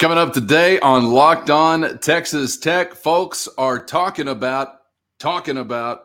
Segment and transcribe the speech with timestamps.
[0.00, 4.78] Coming up today on Locked On Texas Tech, folks are talking about
[5.18, 6.04] talking about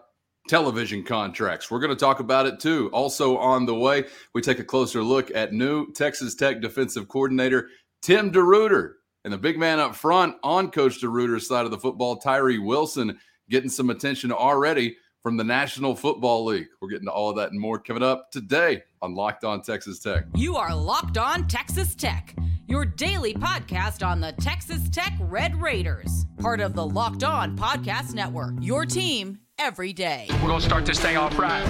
[0.50, 1.72] television contracts.
[1.72, 2.90] We're going to talk about it too.
[2.92, 4.04] Also on the way,
[4.34, 7.70] we take a closer look at new Texas Tech defensive coordinator
[8.02, 12.18] Tim DeRuyter and the big man up front on Coach DeRuyter's side of the football,
[12.18, 13.18] Tyree Wilson,
[13.50, 16.68] getting some attention already from the National Football League.
[16.82, 20.00] We're getting to all of that and more coming up today on Locked On Texas
[20.00, 20.26] Tech.
[20.36, 22.36] You are Locked On Texas Tech
[22.68, 28.14] your daily podcast on the Texas Tech Red Raiders, part of the Locked On Podcast
[28.14, 28.54] Network.
[28.60, 30.28] Your team every day.
[30.42, 31.64] We're going to start this thing off right.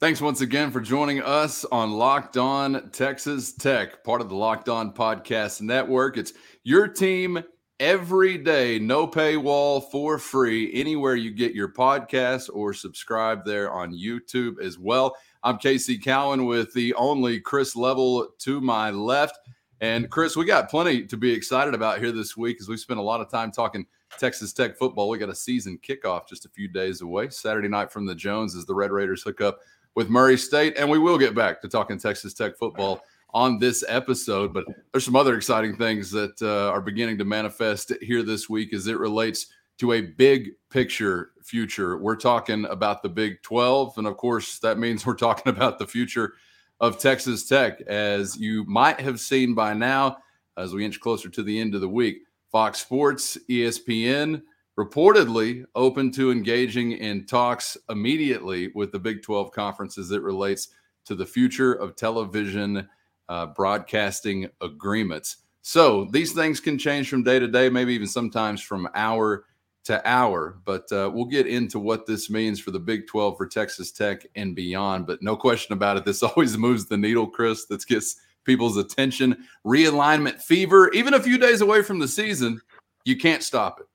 [0.00, 4.68] Thanks once again for joining us on Locked On Texas Tech, part of the Locked
[4.68, 6.16] On Podcast Network.
[6.16, 7.42] It's your team
[7.80, 13.94] every day, no paywall for free, anywhere you get your podcast or subscribe there on
[13.94, 15.16] YouTube as well.
[15.44, 19.38] I'm Casey Cowan with the only Chris Level to my left.
[19.80, 22.98] And Chris, we got plenty to be excited about here this week as we spent
[22.98, 23.86] a lot of time talking
[24.18, 25.08] Texas Tech football.
[25.08, 27.28] We got a season kickoff just a few days away.
[27.28, 29.60] Saturday night from the Jones as the Red Raiders hook up
[29.94, 30.74] with Murray State.
[30.76, 34.52] And we will get back to talking Texas Tech football on this episode.
[34.52, 38.72] But there's some other exciting things that uh, are beginning to manifest here this week
[38.72, 39.46] as it relates
[39.78, 41.96] to a big picture future.
[41.98, 43.98] We're talking about the Big 12.
[43.98, 46.34] And of course, that means we're talking about the future
[46.80, 47.80] of Texas Tech.
[47.82, 50.18] As you might have seen by now,
[50.56, 54.42] as we inch closer to the end of the week, Fox Sports, ESPN,
[54.78, 60.68] reportedly open to engaging in talks immediately with the Big 12 conference as it relates
[61.04, 62.88] to the future of television
[63.28, 65.38] uh, broadcasting agreements.
[65.62, 69.44] So these things can change from day to day, maybe even sometimes from hour
[69.84, 70.60] to hour.
[70.64, 74.26] But uh, we'll get into what this means for the Big 12 for Texas Tech
[74.36, 75.06] and beyond.
[75.06, 77.66] But no question about it, this always moves the needle, Chris.
[77.66, 79.44] That gets people's attention.
[79.66, 82.60] Realignment fever, even a few days away from the season,
[83.04, 83.86] you can't stop it.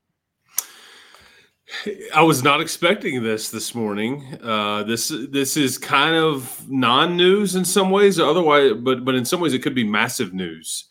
[2.14, 4.38] I was not expecting this this morning.
[4.42, 8.20] Uh, this this is kind of non-news in some ways.
[8.20, 10.86] Otherwise, but but in some ways, it could be massive news.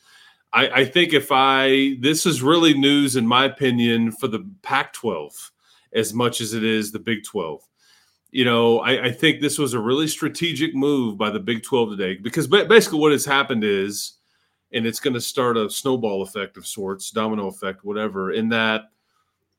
[0.53, 5.50] I, I think if I this is really news in my opinion for the Pac-12
[5.94, 7.61] as much as it is the Big 12.
[8.31, 11.91] You know, I, I think this was a really strategic move by the Big 12
[11.91, 14.15] today because basically what has happened is,
[14.72, 18.32] and it's going to start a snowball effect of sorts, domino effect, whatever.
[18.32, 18.91] In that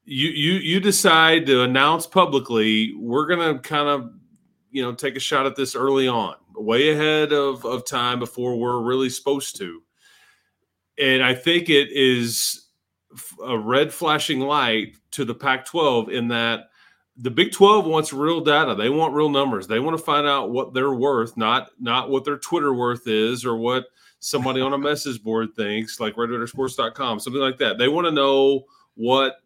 [0.06, 4.12] you you you decide to announce publicly we're going to kind of
[4.72, 8.58] you know take a shot at this early on way ahead of of time before
[8.58, 9.82] we're really supposed to.
[11.00, 12.68] And i think it is
[13.46, 16.70] a red flashing light to the pac 12 in that
[17.18, 18.74] the big 12 wants real data.
[18.74, 19.68] They want real numbers.
[19.68, 23.46] They want to find out what they're worth not not what their twitter worth is
[23.46, 23.86] or what
[24.20, 27.78] somebody on a message board thinks like redraidersports.com something like that.
[27.78, 28.66] They want to know
[28.96, 29.43] what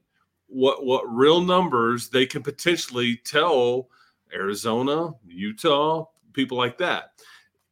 [0.47, 3.89] what what real numbers they can potentially tell
[4.33, 7.11] Arizona, Utah, people like that.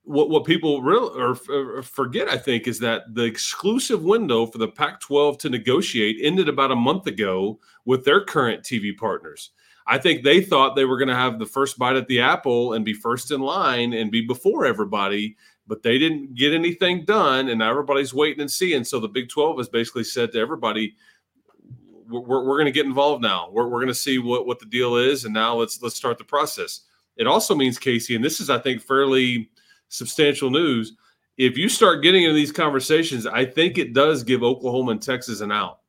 [0.03, 4.59] What what people real or, or forget, I think, is that the exclusive window for
[4.59, 9.51] the Pac-12 to negotiate ended about a month ago with their current TV partners.
[9.87, 12.73] I think they thought they were going to have the first bite at the apple
[12.73, 15.37] and be first in line and be before everybody,
[15.67, 18.83] but they didn't get anything done, and everybody's waiting and seeing.
[18.83, 20.95] So the Big 12 has basically said to everybody,
[22.09, 23.49] we're, we're going to get involved now.
[23.51, 26.17] We're, we're going to see what, what the deal is, and now let's let's start
[26.17, 26.81] the process.
[27.17, 29.49] It also means Casey, and this is I think fairly
[29.89, 30.93] substantial news.
[31.37, 35.41] If you start getting into these conversations, I think it does give Oklahoma and Texas
[35.41, 35.79] an out.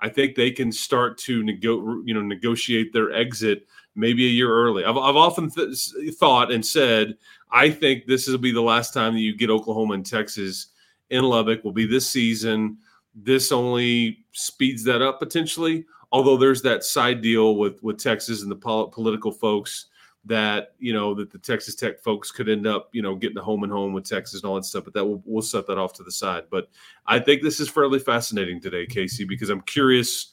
[0.00, 4.52] I think they can start to nego- you know negotiate their exit maybe a year
[4.52, 4.84] early.
[4.84, 5.78] I've, I've often th-
[6.18, 7.16] thought and said
[7.50, 10.68] I think this will be the last time that you get Oklahoma and Texas
[11.10, 11.64] in Lubbock.
[11.64, 12.78] Will be this season
[13.16, 15.86] this only speeds that up potentially.
[16.12, 19.86] Although there's that side deal with with Texas and the pol- political folks
[20.26, 23.42] that you know that the Texas Tech folks could end up you know getting a
[23.42, 24.84] home and home with Texas and all that stuff.
[24.84, 26.44] But that we'll, we'll set that off to the side.
[26.50, 26.68] But
[27.06, 30.32] I think this is fairly fascinating today, Casey, because I'm curious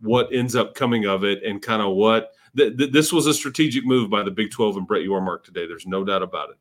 [0.00, 3.34] what ends up coming of it and kind of what th- th- this was a
[3.34, 5.66] strategic move by the Big 12 and Brett Yormark today.
[5.66, 6.56] There's no doubt about it.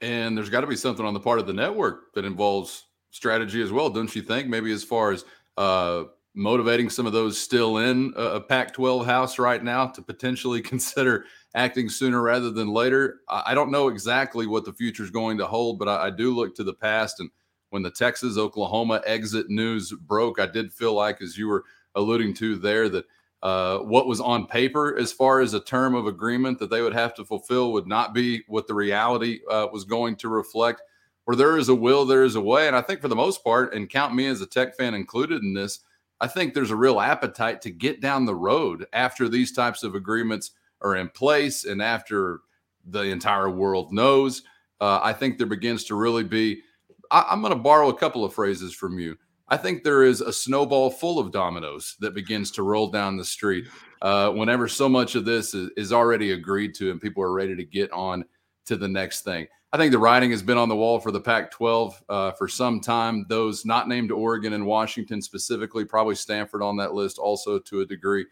[0.00, 2.84] And there's got to be something on the part of the network that involves
[3.14, 4.48] strategy as well, don't you think?
[4.48, 5.24] Maybe as far as
[5.56, 10.60] uh, motivating some of those still in a Pac 12 house right now to potentially
[10.72, 11.24] consider
[11.54, 13.20] acting sooner rather than later.
[13.28, 16.34] I don't know exactly what the future is going to hold, but I, I do
[16.34, 17.20] look to the past.
[17.20, 17.30] And
[17.70, 21.62] when the Texas Oklahoma exit news broke, I did feel like, as you were
[21.94, 23.04] alluding to there, that
[23.44, 26.94] uh, what was on paper as far as a term of agreement that they would
[26.94, 30.82] have to fulfill would not be what the reality uh, was going to reflect.
[31.24, 32.66] Where there is a will, there is a way.
[32.66, 35.42] And I think for the most part, and count me as a tech fan included
[35.42, 35.80] in this,
[36.20, 39.94] I think there's a real appetite to get down the road after these types of
[39.94, 42.40] agreements are in place and after
[42.86, 44.42] the entire world knows.
[44.80, 46.62] Uh, I think there begins to really be.
[47.10, 49.16] I, I'm going to borrow a couple of phrases from you.
[49.48, 53.24] I think there is a snowball full of dominoes that begins to roll down the
[53.24, 53.66] street
[54.00, 57.54] uh, whenever so much of this is, is, already agreed to and people are ready
[57.54, 58.24] to get on
[58.66, 59.46] to the next thing.
[59.74, 62.46] I think the writing has been on the wall for the Pac 12 uh, for
[62.46, 63.26] some time.
[63.28, 67.84] Those not named Oregon and Washington specifically, probably Stanford on that list also to a
[67.84, 68.24] degree.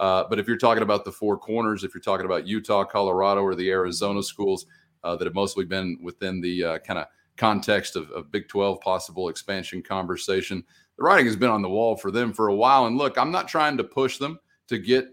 [0.00, 3.42] Uh, but if you're talking about the four corners, if you're talking about Utah, Colorado,
[3.42, 4.66] or the Arizona schools
[5.04, 7.06] uh, that have mostly been within the uh, kind of
[7.36, 10.64] context of, of Big 12 possible expansion conversation.
[10.96, 12.86] The writing has been on the wall for them for a while.
[12.86, 15.06] And look, I'm not trying to push them to get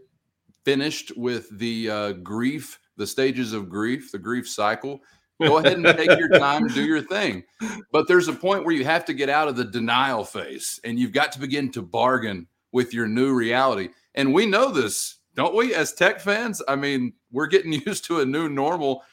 [0.63, 5.01] finished with the uh, grief, the stages of grief, the grief cycle.
[5.41, 7.43] Go ahead and take your time, do your thing.
[7.91, 10.97] But there's a point where you have to get out of the denial phase and
[10.97, 13.89] you've got to begin to bargain with your new reality.
[14.13, 16.61] And we know this, don't we, as tech fans?
[16.67, 19.03] I mean, we're getting used to a new normal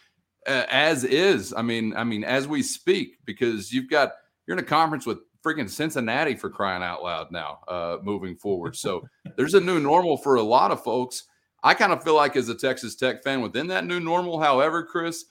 [0.46, 1.52] uh, as is.
[1.52, 4.12] I mean, I mean, as we speak, because you've got
[4.46, 8.76] you're in a conference with freaking Cincinnati for crying out loud now, uh, moving forward.
[8.76, 11.24] So there's a new normal for a lot of folks.
[11.64, 14.40] I kind of feel like as a Texas Tech fan within that new normal.
[14.40, 15.26] However, Chris,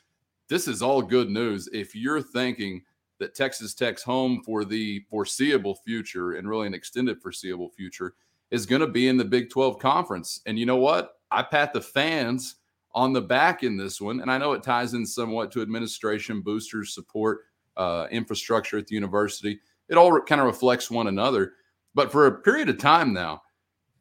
[0.51, 2.83] this is all good news if you're thinking
[3.19, 8.15] that Texas Tech's home for the foreseeable future and really an extended foreseeable future
[8.50, 10.42] is going to be in the Big 12 conference.
[10.45, 11.13] And you know what?
[11.31, 12.56] I pat the fans
[12.94, 14.19] on the back in this one.
[14.19, 17.44] And I know it ties in somewhat to administration, boosters, support,
[17.77, 19.57] uh, infrastructure at the university.
[19.88, 21.54] It all kind of reflects one another.
[21.95, 23.42] But for a period of time now,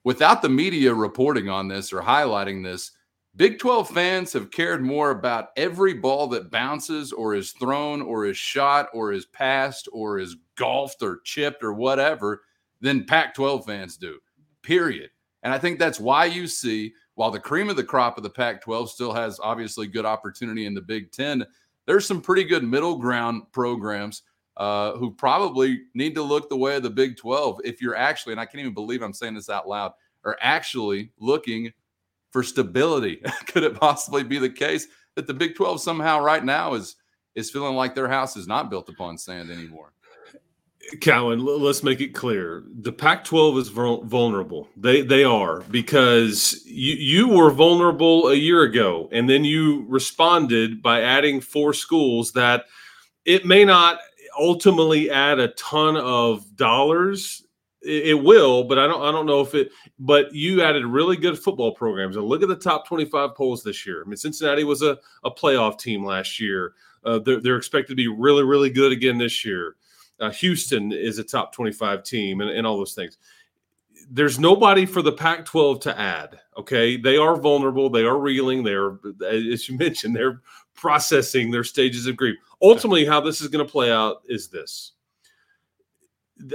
[0.03, 2.91] without the media reporting on this or highlighting this,
[3.41, 8.27] Big 12 fans have cared more about every ball that bounces or is thrown or
[8.27, 12.43] is shot or is passed or is golfed or chipped or whatever
[12.83, 14.19] than Pac 12 fans do,
[14.63, 15.09] period.
[15.43, 18.29] And I think that's why you see while the cream of the crop of the
[18.29, 21.43] Pac 12 still has obviously good opportunity in the Big Ten,
[21.87, 24.21] there's some pretty good middle ground programs
[24.59, 28.35] uh, who probably need to look the way of the Big 12 if you're actually,
[28.35, 29.93] and I can't even believe I'm saying this out loud,
[30.25, 31.73] are actually looking
[32.31, 33.23] for stability.
[33.47, 34.87] Could it possibly be the case
[35.17, 36.97] that the Big 12 somehow right now is
[37.37, 39.93] is feeling like their house is not built upon sand anymore?
[41.01, 42.65] Cowan, let's make it clear.
[42.81, 44.69] The Pac-12 is vulnerable.
[44.77, 50.83] They they are because you you were vulnerable a year ago, and then you responded
[50.83, 52.65] by adding four schools that
[53.25, 53.99] it may not
[54.39, 57.45] ultimately add a ton of dollars.
[57.83, 59.71] It, will, but I don't I don't know if it.
[59.99, 63.87] But you added really good football programs, and look at the top twenty-five polls this
[63.87, 64.03] year.
[64.05, 66.75] I mean, Cincinnati was a a playoff team last year.
[67.05, 69.77] Uh, they're, they're expected to be really really good again this year.
[70.21, 73.17] Uh, Houston is a top 25 team and, and all those things.
[74.11, 76.39] There's nobody for the Pac 12 to add.
[76.59, 76.97] Okay.
[76.97, 77.89] They are vulnerable.
[77.89, 78.63] They are reeling.
[78.63, 80.43] They're, as you mentioned, they're
[80.75, 82.37] processing their stages of grief.
[82.61, 84.93] Ultimately, how this is going to play out is this.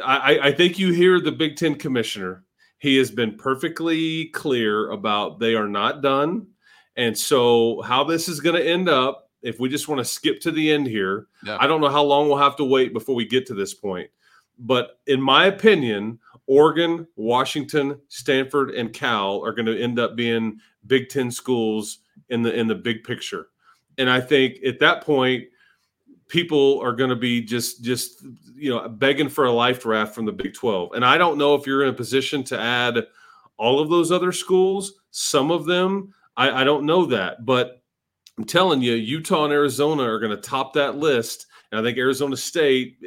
[0.04, 2.44] I, I think you hear the Big Ten commissioner.
[2.78, 6.48] He has been perfectly clear about they are not done.
[6.98, 10.42] And so, how this is going to end up if we just want to skip
[10.42, 11.58] to the end here, yeah.
[11.60, 14.10] I don't know how long we'll have to wait before we get to this point.
[14.58, 20.60] But in my opinion, Oregon, Washington, Stanford, and Cal are going to end up being
[20.88, 22.00] Big Ten schools
[22.30, 23.50] in the in the big picture.
[24.00, 25.46] And I think at that point,
[26.28, 30.26] people are going to be just just you know begging for a life draft from
[30.26, 30.94] the Big Twelve.
[30.94, 33.06] And I don't know if you're in a position to add
[33.58, 34.94] all of those other schools.
[35.12, 37.82] Some of them, I, I don't know that, but
[38.38, 41.48] I'm telling you, Utah and Arizona are going to top that list.
[41.72, 42.98] And I think Arizona State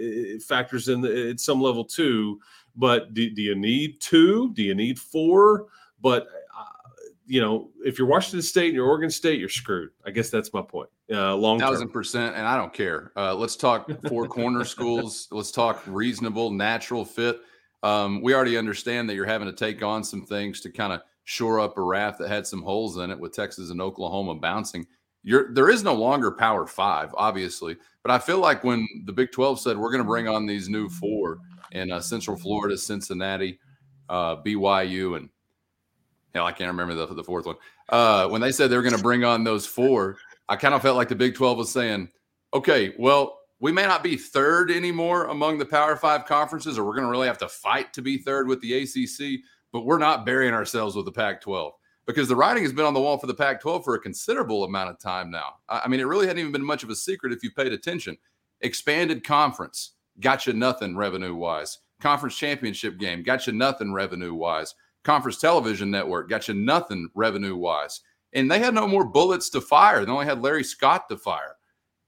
[0.47, 2.41] factors in at some level too.
[2.77, 4.53] But do, do, you need two?
[4.55, 5.67] Do you need four?
[6.01, 6.65] But uh,
[7.27, 9.91] you know, if you're Washington State and you're Oregon State, you're screwed.
[10.07, 10.89] I guess that's my point.
[11.11, 13.13] Uh, long thousand percent, and I don't care.
[13.17, 15.27] Uh, let's talk four corner schools.
[15.31, 17.41] Let's talk reasonable, natural fit.
[17.83, 21.01] Um, we already understand that you're having to take on some things to kind of
[21.25, 24.87] shore up a raft that had some holes in it with Texas and Oklahoma bouncing
[25.23, 27.77] you're there is no longer power five, obviously.
[28.03, 30.69] But I feel like when the Big 12 said we're going to bring on these
[30.69, 31.41] new four
[31.73, 33.59] in uh, Central Florida, Cincinnati,
[34.09, 35.29] uh, BYU, and
[36.35, 37.57] hell, I can't remember the, the fourth one.
[37.89, 40.17] Uh, when they said they were going to bring on those four,
[40.49, 42.09] I kind of felt like the Big 12 was saying,
[42.55, 46.95] okay, well, we may not be third anymore among the Power Five conferences, or we're
[46.95, 49.41] going to really have to fight to be third with the ACC.
[49.73, 51.75] but we're not burying ourselves with the Pac 12
[52.07, 54.65] because the writing has been on the wall for the Pac 12 for a considerable
[54.65, 55.57] amount of time now.
[55.69, 58.17] I mean, it really hadn't even been much of a secret if you paid attention.
[58.63, 61.79] Expanded conference, got you nothing revenue wise.
[62.01, 64.75] Conference championship game, got you nothing revenue wise.
[65.05, 68.01] Conference television network, got you nothing revenue wise.
[68.33, 70.05] And they had no more bullets to fire.
[70.05, 71.57] They only had Larry Scott to fire.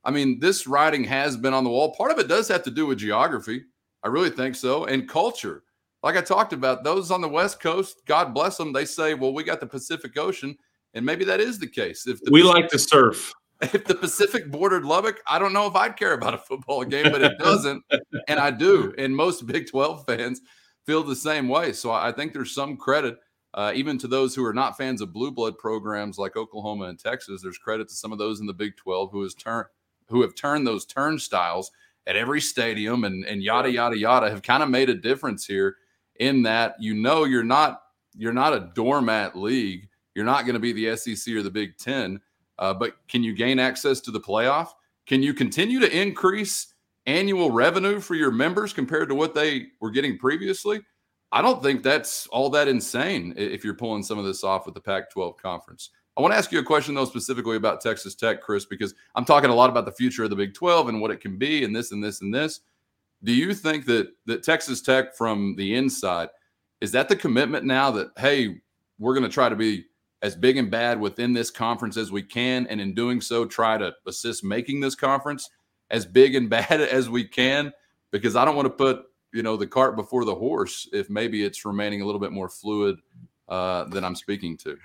[0.05, 1.95] I mean, this writing has been on the wall.
[1.95, 3.65] Part of it does have to do with geography.
[4.03, 4.85] I really think so.
[4.85, 5.63] And culture.
[6.03, 9.35] Like I talked about, those on the West Coast, God bless them, they say, well,
[9.35, 10.57] we got the Pacific Ocean.
[10.95, 12.07] And maybe that is the case.
[12.07, 13.33] If the we Pacific, like to surf.
[13.63, 17.13] If the Pacific bordered Lubbock, I don't know if I'd care about a football game,
[17.13, 17.85] but it doesn't.
[18.27, 18.95] and I do.
[18.97, 20.41] And most Big 12 fans
[20.87, 21.73] feel the same way.
[21.73, 23.19] So I think there's some credit,
[23.55, 26.99] uh, even to those who are not fans of blue blood programs like Oklahoma and
[26.99, 27.43] Texas.
[27.43, 29.67] There's credit to some of those in the Big 12 who has turned
[30.09, 31.71] who have turned those turnstiles
[32.07, 35.77] at every stadium and, and yada yada yada have kind of made a difference here
[36.19, 37.83] in that you know you're not
[38.17, 39.89] you're not a doormat league.
[40.15, 42.21] You're not going to be the sec or the big ten
[42.61, 44.69] uh, but can you gain access to the playoff?
[45.07, 46.75] Can you continue to increase
[47.07, 50.81] annual revenue for your members compared to what they were getting previously
[51.33, 54.75] i don't think that's all that insane if you're pulling some of this off with
[54.75, 58.15] the pac 12 conference I want to ask you a question, though, specifically about Texas
[58.15, 61.01] Tech, Chris, because I'm talking a lot about the future of the Big 12 and
[61.01, 62.61] what it can be and this and this and this.
[63.23, 66.29] Do you think that that Texas Tech from the inside
[66.81, 68.61] is that the commitment now that hey,
[68.99, 69.87] we're going to try to be
[70.23, 73.79] as big and bad within this conference as we can, and in doing so, try
[73.79, 75.49] to assist making this conference
[75.91, 77.73] as big and bad as we can?
[78.11, 81.45] Because I don't want to put you know the cart before the horse if maybe
[81.45, 82.99] it's remaining a little bit more fluid
[83.49, 84.77] uh, than I'm speaking to.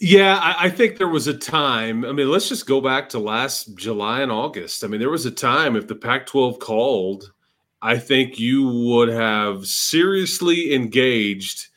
[0.00, 2.04] Yeah, I, I, think there was a time.
[2.04, 4.84] I mean, let's just go back to last July and August.
[4.84, 7.32] I mean, there was a time if the Pac 12 called,
[7.80, 11.68] I think you would have seriously engaged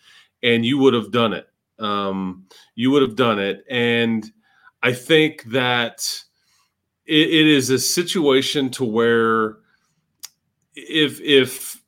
[0.43, 1.47] and you would have done it.
[1.79, 3.63] Um, you would have done it.
[3.69, 4.29] And
[4.83, 6.05] I think that
[7.05, 9.57] it, it is a situation to where
[10.75, 11.78] if, if,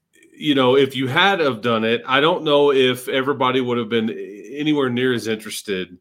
[0.42, 3.90] you know, if you had have done it, I don't know if everybody would have
[3.90, 5.98] been anywhere near as interested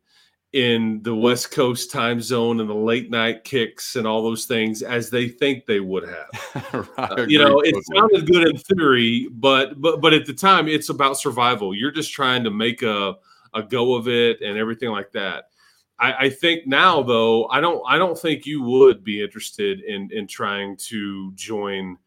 [0.53, 4.83] in the West Coast time zone and the late night kicks and all those things
[4.83, 6.91] as they think they would have.
[6.99, 10.89] uh, you know, it sounded good in theory, but but but at the time, it's
[10.89, 11.75] about survival.
[11.75, 13.17] You're just trying to make a
[13.53, 15.51] a go of it and everything like that.
[15.99, 20.09] I, I think now, though, I don't I don't think you would be interested in
[20.11, 21.99] in trying to join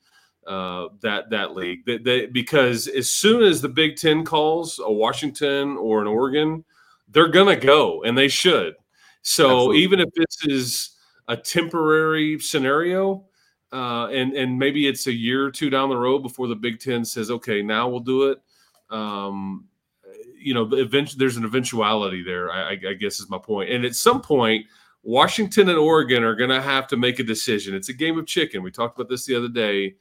[0.47, 1.85] uh, that that league.
[1.85, 6.63] That, that, because as soon as the Big Ten calls a Washington or an Oregon,
[7.09, 8.75] they're gonna go, and they should.
[9.21, 9.79] So Absolutely.
[9.79, 10.89] even if this is
[11.27, 13.25] a temporary scenario,
[13.71, 16.79] uh, and and maybe it's a year or two down the road before the Big
[16.79, 18.41] Ten says, okay, now we'll do it.
[18.89, 19.65] Um,
[20.37, 22.51] you know, eventually there's an eventuality there.
[22.51, 23.71] I, I guess is my point.
[23.71, 24.65] And at some point,
[25.01, 27.73] Washington and Oregon are going to have to make a decision.
[27.73, 28.61] It's a game of chicken.
[28.61, 29.95] We talked about this the other day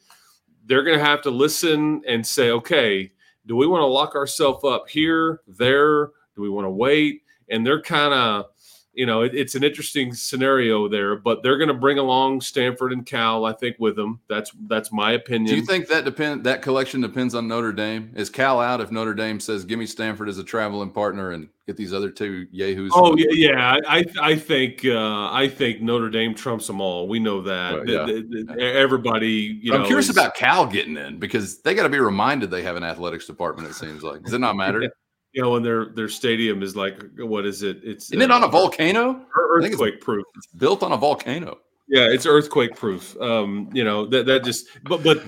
[0.66, 3.12] they're going to have to listen and say, okay,
[3.46, 6.06] do we want to lock ourselves up here, there?
[6.34, 7.22] Do we want to wait?
[7.50, 8.46] And they're kind of
[8.94, 12.92] you know, it, it's an interesting scenario there, but they're going to bring along Stanford
[12.92, 14.20] and Cal, I think, with them.
[14.28, 15.54] That's that's my opinion.
[15.54, 18.12] Do you think that depend that collection depends on Notre Dame?
[18.14, 21.48] Is Cal out if Notre Dame says, "Give me Stanford as a traveling partner and
[21.66, 22.92] get these other two yahoos"?
[22.94, 23.78] Oh yeah, yeah.
[23.88, 27.08] I I think uh, I think Notre Dame trumps them all.
[27.08, 27.72] We know that.
[27.72, 28.04] Well, yeah.
[28.04, 31.74] the, the, the, everybody, you I'm know, curious is, about Cal getting in because they
[31.74, 33.68] got to be reminded they have an athletics department.
[33.68, 34.92] It seems like does it not matter?
[35.32, 37.80] you know, and their their stadium is like what is it?
[37.82, 39.24] It's isn't uh, it on a volcano?
[39.36, 40.24] Earthquake proof.
[40.36, 41.58] It's built on a volcano.
[41.88, 43.16] Yeah, it's earthquake proof.
[43.20, 45.22] Um, you know that that just but but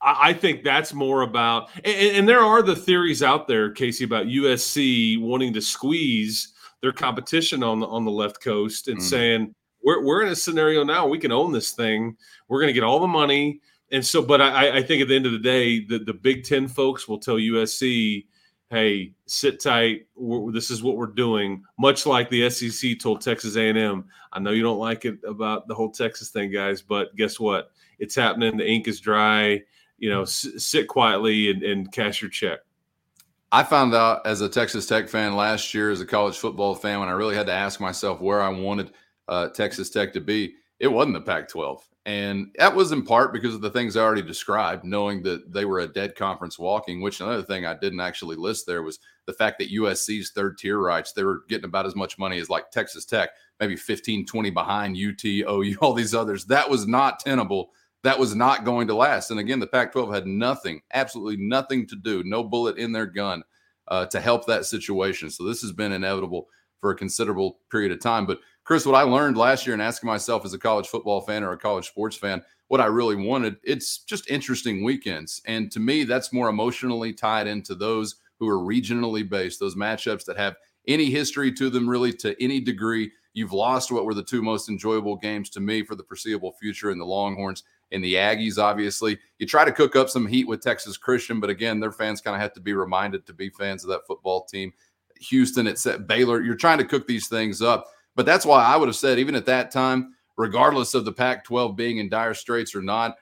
[0.00, 4.26] I think that's more about and, and there are the theories out there, Casey, about
[4.26, 9.02] USC wanting to squeeze their competition on the on the left coast and mm.
[9.02, 12.16] saying we're we're in a scenario now we can own this thing.
[12.48, 13.60] We're going to get all the money.
[13.92, 16.44] And so, but I, I think at the end of the day, the, the Big
[16.44, 18.24] Ten folks will tell USC,
[18.72, 20.06] hey, sit tight.
[20.16, 21.62] We're, this is what we're doing.
[21.78, 24.06] Much like the SEC told Texas A&M.
[24.32, 27.70] I know you don't like it about the whole Texas thing, guys, but guess what?
[27.98, 28.56] It's happening.
[28.56, 29.60] The ink is dry.
[29.98, 32.60] You know, s- sit quietly and, and cash your check.
[33.52, 36.98] I found out as a Texas Tech fan last year, as a college football fan,
[36.98, 38.92] when I really had to ask myself where I wanted
[39.28, 41.88] uh, Texas Tech to be, it wasn't the Pac 12.
[42.06, 45.64] And that was in part because of the things I already described, knowing that they
[45.64, 49.32] were a dead conference walking, which another thing I didn't actually list there was the
[49.32, 52.72] fact that USC's third tier rights, they were getting about as much money as like
[52.72, 56.46] Texas Tech, maybe 15, 20 behind UT, OU, all these others.
[56.46, 57.70] That was not tenable.
[58.02, 59.30] That was not going to last.
[59.30, 63.06] And again, the Pac 12 had nothing, absolutely nothing to do, no bullet in their
[63.06, 63.44] gun
[63.86, 65.30] uh, to help that situation.
[65.30, 66.48] So this has been inevitable
[66.80, 68.26] for a considerable period of time.
[68.26, 71.42] But Chris, what I learned last year and asking myself as a college football fan
[71.42, 75.42] or a college sports fan, what I really wanted, it's just interesting weekends.
[75.46, 80.24] And to me, that's more emotionally tied into those who are regionally based, those matchups
[80.24, 80.56] that have
[80.88, 83.10] any history to them, really to any degree.
[83.34, 86.90] You've lost what were the two most enjoyable games to me for the foreseeable future
[86.90, 89.18] in the Longhorns and the Aggies, obviously.
[89.38, 92.34] You try to cook up some heat with Texas Christian, but again, their fans kind
[92.34, 94.72] of have to be reminded to be fans of that football team.
[95.20, 96.42] Houston, it's at Baylor.
[96.42, 97.86] You're trying to cook these things up.
[98.14, 101.44] But that's why I would have said, even at that time, regardless of the Pac
[101.44, 103.16] 12 being in dire straits or not,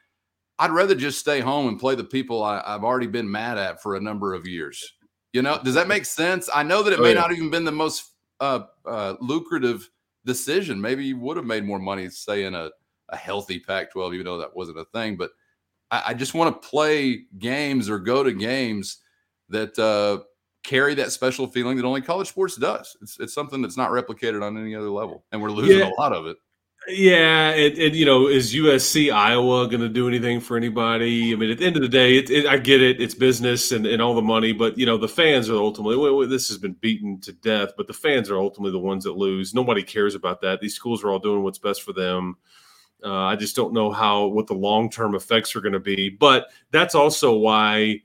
[0.58, 3.82] I'd rather just stay home and play the people I, have already been mad at
[3.82, 4.94] for a number of years.
[5.32, 6.50] You know, does that make sense?
[6.52, 7.20] I know that it oh, may yeah.
[7.20, 9.88] not even been the most uh, uh, lucrative
[10.26, 10.80] decision.
[10.80, 12.70] Maybe you would have made more money stay in a,
[13.08, 15.16] a healthy Pac 12, even though that wasn't a thing.
[15.16, 15.30] But
[15.90, 18.98] I, I just want to play games or go to games
[19.48, 20.24] that uh,
[20.62, 22.96] carry that special feeling that only college sports does.
[23.02, 25.24] It's, it's something that's not replicated on any other level.
[25.32, 25.90] And we're losing yeah.
[25.90, 26.36] a lot of it.
[26.88, 31.32] Yeah, and, and, you know, is USC Iowa going to do anything for anybody?
[31.32, 33.70] I mean, at the end of the day, it, it, I get it; it's business
[33.70, 36.26] and, and all the money, but you know, the fans are ultimately.
[36.26, 39.52] This has been beaten to death, but the fans are ultimately the ones that lose.
[39.52, 40.60] Nobody cares about that.
[40.60, 42.38] These schools are all doing what's best for them.
[43.04, 46.08] Uh, I just don't know how what the long term effects are going to be,
[46.08, 48.00] but that's also why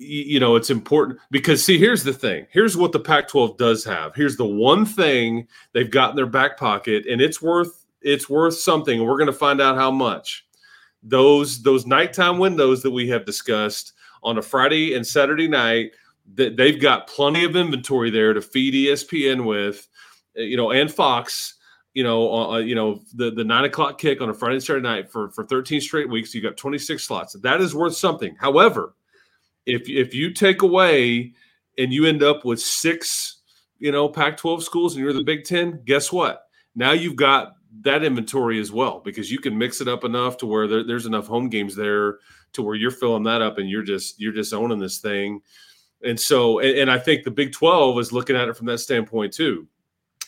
[0.00, 3.84] you know it's important because see here's the thing here's what the pac 12 does
[3.84, 8.28] have here's the one thing they've got in their back pocket and it's worth it's
[8.28, 8.98] worth something.
[8.98, 10.46] and We're going to find out how much.
[11.02, 15.92] Those those nighttime windows that we have discussed on a Friday and Saturday night,
[16.34, 19.88] that they've got plenty of inventory there to feed ESPN with,
[20.36, 21.54] eh, you know, and Fox.
[21.94, 24.62] You know, uh, uh, you know the the nine o'clock kick on a Friday and
[24.62, 26.34] Saturday night for for 13 straight weeks.
[26.34, 27.34] You got 26 slots.
[27.34, 28.36] That is worth something.
[28.38, 28.94] However,
[29.68, 31.32] if if you take away
[31.76, 33.40] and you end up with six,
[33.78, 36.42] you know, Pac-12 schools and you're the Big Ten, guess what?
[36.74, 37.52] Now you've got
[37.82, 41.06] that inventory as well because you can mix it up enough to where there, there's
[41.06, 42.18] enough home games there
[42.54, 45.40] to where you're filling that up and you're just you're just owning this thing
[46.02, 48.78] and so and, and i think the big 12 is looking at it from that
[48.78, 49.66] standpoint too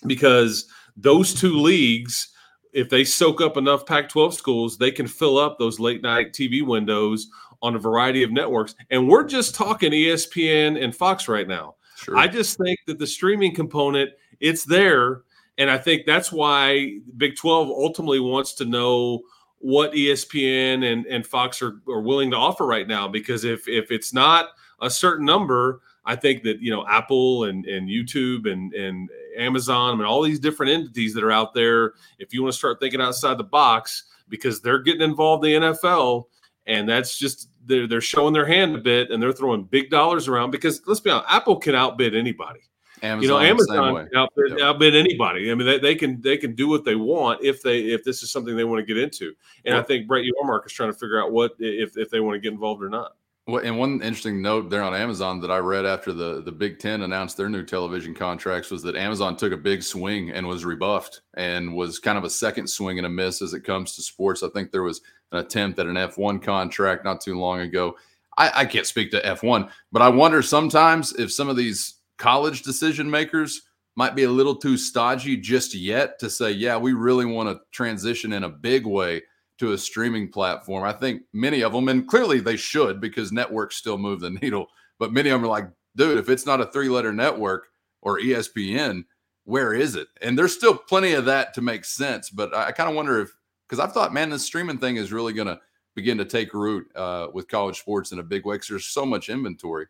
[0.07, 2.29] because those two leagues
[2.73, 6.33] if they soak up enough pac 12 schools they can fill up those late night
[6.33, 7.29] tv windows
[7.63, 12.17] on a variety of networks and we're just talking espn and fox right now sure.
[12.17, 15.23] i just think that the streaming component it's there
[15.61, 19.21] and I think that's why Big 12 ultimately wants to know
[19.59, 23.07] what ESPN and, and Fox are, are willing to offer right now.
[23.07, 24.47] Because if if it's not
[24.81, 29.93] a certain number, I think that you know Apple and, and YouTube and, and Amazon
[29.93, 33.01] and all these different entities that are out there, if you want to start thinking
[33.01, 36.25] outside the box, because they're getting involved in the NFL,
[36.67, 40.27] and that's just they're they're showing their hand a bit and they're throwing big dollars
[40.27, 42.61] around because let's be honest, Apple can outbid anybody.
[43.05, 44.61] Amazon, you know, Amazon outbid, yep.
[44.63, 45.53] outbid anybody.
[45.53, 48.25] I mean, they, they can they can do what they want if they if this
[48.25, 49.33] is something they want to get into.
[49.65, 52.19] And well, I think Brett Yormark is trying to figure out what if if they
[52.19, 53.13] want to get involved or not.
[53.47, 57.03] And one interesting note there on Amazon that I read after the the Big Ten
[57.03, 61.23] announced their new television contracts was that Amazon took a big swing and was rebuffed
[61.35, 64.43] and was kind of a second swing and a miss as it comes to sports.
[64.43, 65.01] I think there was
[65.33, 67.97] an attempt at an F1 contract not too long ago.
[68.39, 72.63] I, I can't speak to F1, but I wonder sometimes if some of these college
[72.63, 73.63] decision makers
[73.97, 77.61] might be a little too stodgy just yet to say, yeah, we really want to
[77.73, 79.23] transition in a big way
[79.61, 80.85] to a streaming platform.
[80.85, 84.67] I think many of them, and clearly they should because networks still move the needle,
[84.99, 87.69] but many of them are like, dude, if it's not a three letter network
[88.01, 89.05] or ESPN,
[89.45, 90.09] where is it?
[90.23, 92.31] And there's still plenty of that to make sense.
[92.31, 93.31] But I, kind of wonder if,
[93.69, 95.61] because I've thought, man, this streaming thing is really going to
[95.95, 99.05] begin to take root uh, with college sports in a big way because there's so
[99.05, 99.87] much inventory.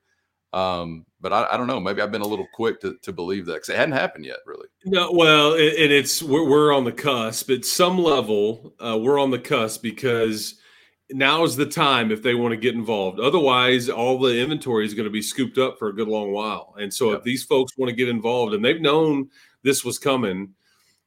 [0.52, 1.78] Um, but I, I, don't know.
[1.78, 4.38] Maybe I've been a little quick to, to believe that because it hadn't happened yet,
[4.46, 4.66] really.
[4.84, 7.50] No, well, and it's we're, we're on the cusp.
[7.50, 10.56] At some level, uh, we're on the cusp because
[11.10, 13.20] now is the time if they want to get involved.
[13.20, 16.74] Otherwise, all the inventory is going to be scooped up for a good long while.
[16.80, 17.18] And so, yep.
[17.18, 19.28] if these folks want to get involved, and they've known
[19.62, 20.54] this was coming,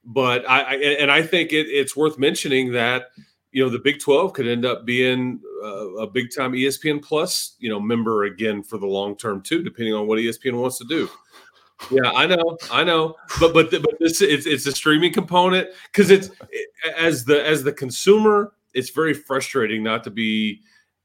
[0.05, 3.07] but I, I and I think it, it's worth mentioning that
[3.53, 7.55] you know the Big Twelve could end up being uh, a big time ESPN Plus
[7.59, 10.85] you know member again for the long term too, depending on what ESPN wants to
[10.85, 11.09] do.
[11.91, 16.09] Yeah, I know, I know, but but but this it's it's a streaming component because
[16.09, 20.61] it's it, as the as the consumer, it's very frustrating not to be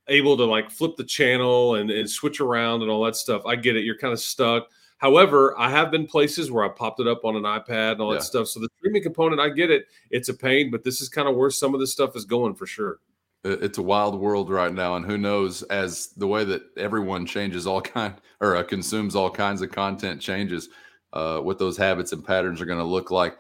[0.08, 3.44] able to like flip the channel and, and switch around and all that stuff.
[3.44, 4.68] I get it, you're kind of stuck.
[4.98, 8.12] However, I have been places where I popped it up on an iPad and all
[8.12, 8.18] yeah.
[8.18, 8.48] that stuff.
[8.48, 9.86] So the streaming component, I get it.
[10.10, 12.54] It's a pain, but this is kind of where some of this stuff is going
[12.54, 12.98] for sure.
[13.44, 17.66] it's a wild world right now, and who knows as the way that everyone changes
[17.66, 20.68] all kind or uh, consumes all kinds of content changes,
[21.12, 23.38] uh, what those habits and patterns are going to look like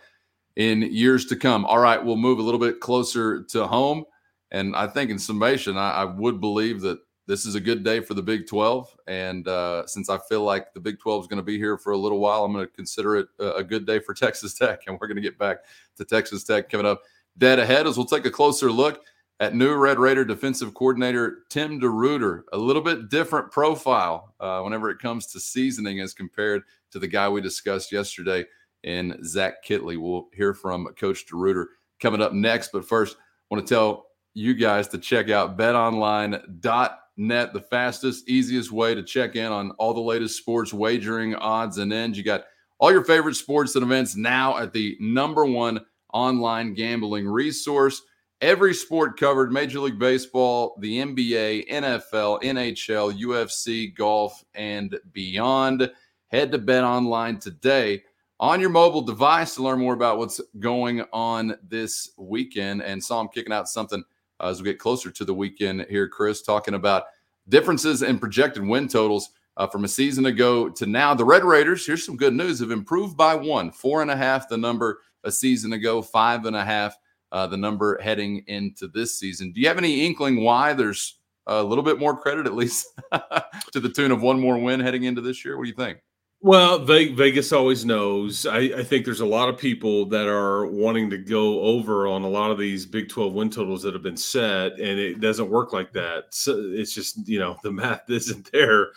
[0.54, 1.64] in years to come.
[1.64, 4.04] All right, we'll move a little bit closer to home,
[4.52, 8.00] and I think in summation, I, I would believe that this is a good day
[8.00, 8.96] for the Big 12.
[9.06, 11.92] And uh, since I feel like the Big 12 is going to be here for
[11.92, 14.84] a little while, I'm going to consider it a good day for Texas Tech.
[14.86, 15.58] And we're going to get back
[15.98, 17.02] to Texas Tech coming up
[17.36, 19.04] dead ahead as we'll take a closer look
[19.40, 22.44] at new Red Raider defensive coordinator Tim DeRuyter.
[22.54, 26.62] A little bit different profile uh, whenever it comes to seasoning as compared
[26.92, 28.46] to the guy we discussed yesterday
[28.84, 29.98] in Zach Kittley.
[29.98, 31.66] We'll hear from Coach DeRuyter
[32.00, 32.72] coming up next.
[32.72, 38.70] But first, I want to tell you guys to check out betonline.net, the fastest, easiest
[38.70, 42.16] way to check in on all the latest sports wagering odds and ends.
[42.16, 42.44] You got
[42.78, 45.80] all your favorite sports and events now at the number one
[46.12, 48.02] online gambling resource.
[48.40, 55.90] Every sport covered Major League Baseball, the NBA, NFL, NHL, UFC, golf, and beyond.
[56.28, 58.04] Head to Bet Online today
[58.38, 62.82] on your mobile device to learn more about what's going on this weekend.
[62.82, 64.04] And saw him kicking out something
[64.40, 67.04] uh, as we get closer to the weekend here, Chris, talking about
[67.48, 71.14] differences in projected win totals uh, from a season ago to now.
[71.14, 74.48] The Red Raiders, here's some good news, have improved by one, four and a half,
[74.48, 76.96] the number a season ago, five and a half,
[77.32, 79.52] uh, the number heading into this season.
[79.52, 82.86] Do you have any inkling why there's a little bit more credit, at least
[83.72, 85.56] to the tune of one more win heading into this year?
[85.56, 85.98] What do you think?
[86.40, 88.46] Well, Vegas always knows.
[88.46, 92.22] I, I, think there's a lot of people that are wanting to go over on
[92.22, 95.50] a lot of these Big 12 win totals that have been set, and it doesn't
[95.50, 96.26] work like that.
[96.30, 98.90] So it's just, you know, the math isn't there.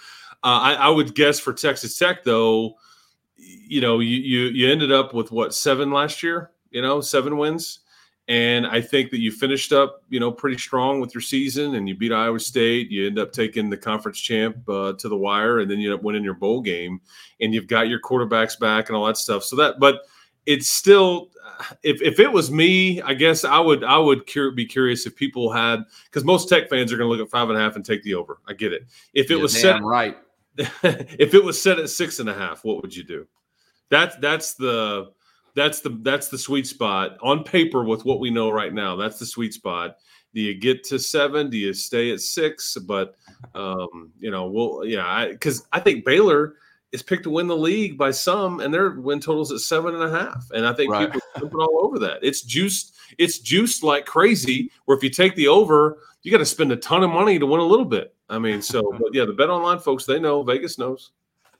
[0.43, 2.75] Uh, I, I, would guess for Texas Tech, though,
[3.37, 7.37] you know, you, you, you ended up with what, seven last year, you know, seven
[7.37, 7.79] wins.
[8.27, 11.89] And I think that you finished up, you know, pretty strong with your season, and
[11.89, 12.89] you beat Iowa State.
[12.89, 15.99] You end up taking the conference champ uh, to the wire, and then you end
[15.99, 17.01] up winning your bowl game,
[17.41, 19.43] and you've got your quarterbacks back and all that stuff.
[19.43, 20.01] So that, but
[20.45, 21.29] it's still,
[21.83, 25.15] if if it was me, I guess I would I would cur- be curious if
[25.15, 27.75] people had because most Tech fans are going to look at five and a half
[27.75, 28.39] and take the over.
[28.47, 28.83] I get it.
[29.13, 30.17] If it was set right,
[30.57, 33.27] if it was set at six and a half, what would you do?
[33.89, 35.11] That's that's the
[35.55, 38.95] that's the that's the sweet spot on paper with what we know right now.
[38.95, 39.97] That's the sweet spot.
[40.33, 41.49] Do you get to seven?
[41.49, 42.77] Do you stay at six?
[42.77, 43.15] But
[43.53, 46.55] um, you know, well, yeah, because I, I, think Baylor
[46.91, 50.03] is picked to win the league by some, and their win totals at seven and
[50.03, 50.49] a half.
[50.53, 51.11] And I think right.
[51.11, 52.19] people are jumping all over that.
[52.21, 52.95] It's juiced.
[53.17, 54.71] It's juiced like crazy.
[54.85, 57.45] Where if you take the over, you got to spend a ton of money to
[57.45, 58.15] win a little bit.
[58.29, 60.43] I mean, so but yeah, the bet online folks they know.
[60.43, 61.11] Vegas knows.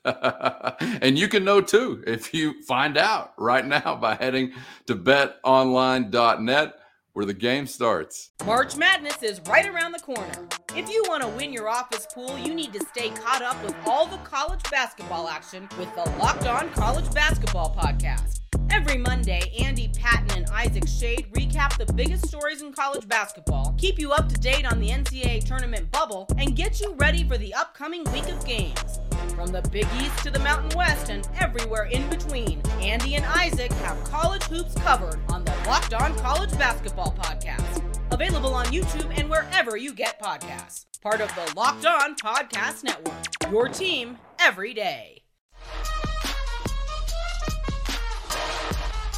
[1.01, 4.53] and you can know too if you find out right now by heading
[4.87, 6.75] to betonline.net
[7.13, 8.31] where the game starts.
[8.45, 10.47] March Madness is right around the corner.
[10.75, 13.75] If you want to win your office pool, you need to stay caught up with
[13.85, 18.39] all the college basketball action with the Locked On College Basketball Podcast.
[18.69, 23.99] Every Monday, Andy Patton and Isaac Schade recap the biggest stories in college basketball, keep
[23.99, 27.53] you up to date on the NCAA tournament bubble, and get you ready for the
[27.53, 29.00] upcoming week of games.
[29.36, 33.72] From the Big East to the Mountain West and everywhere in between, Andy and Isaac
[33.74, 37.84] have college hoops covered on the Locked On College Basketball Podcast.
[38.12, 40.86] Available on YouTube and wherever you get podcasts.
[41.02, 43.52] Part of the Locked On Podcast Network.
[43.52, 45.24] Your team every day.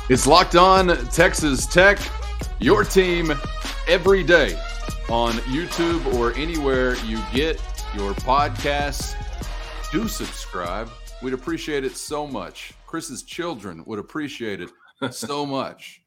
[0.10, 1.98] It's Locked On Texas Tech,
[2.60, 3.34] your team
[3.88, 4.58] every day
[5.10, 7.62] on YouTube or anywhere you get
[7.96, 9.16] your podcasts.
[9.94, 10.90] Do subscribe.
[11.22, 12.74] We'd appreciate it so much.
[12.88, 14.72] Chris's children would appreciate it
[15.12, 16.02] so much.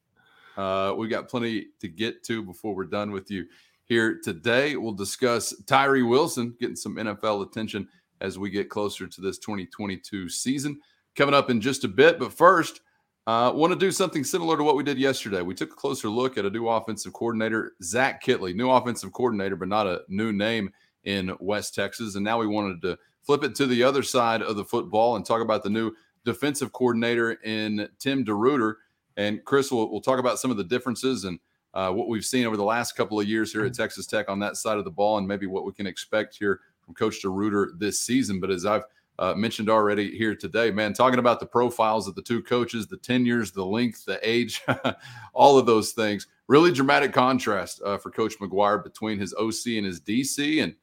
[0.57, 3.45] Uh, we got plenty to get to before we're done with you
[3.85, 4.75] here today.
[4.75, 7.87] We'll discuss Tyree Wilson getting some NFL attention
[8.19, 10.81] as we get closer to this 2022 season.
[11.15, 12.19] Coming up in just a bit.
[12.19, 12.81] But first,
[13.25, 15.41] uh, want to do something similar to what we did yesterday.
[15.41, 19.55] We took a closer look at a new offensive coordinator, Zach Kittley, new offensive coordinator,
[19.55, 20.73] but not a new name
[21.05, 22.15] in West Texas.
[22.15, 25.25] And now we wanted to flip it to the other side of the football and
[25.25, 25.91] talk about the new
[26.23, 28.75] defensive coordinator in Tim DeRuyter.
[29.17, 31.39] And Chris will we'll talk about some of the differences and
[31.73, 34.39] uh, what we've seen over the last couple of years here at Texas Tech on
[34.39, 37.77] that side of the ball, and maybe what we can expect here from Coach DeRuyter
[37.77, 38.39] this season.
[38.39, 38.83] But as I've
[39.19, 40.71] uh, mentioned already here today.
[40.71, 44.61] Man, talking about the profiles of the two coaches, the tenures, the length, the age,
[45.33, 46.27] all of those things.
[46.47, 50.63] Really dramatic contrast uh, for Coach McGuire between his OC and his DC.
[50.63, 50.75] And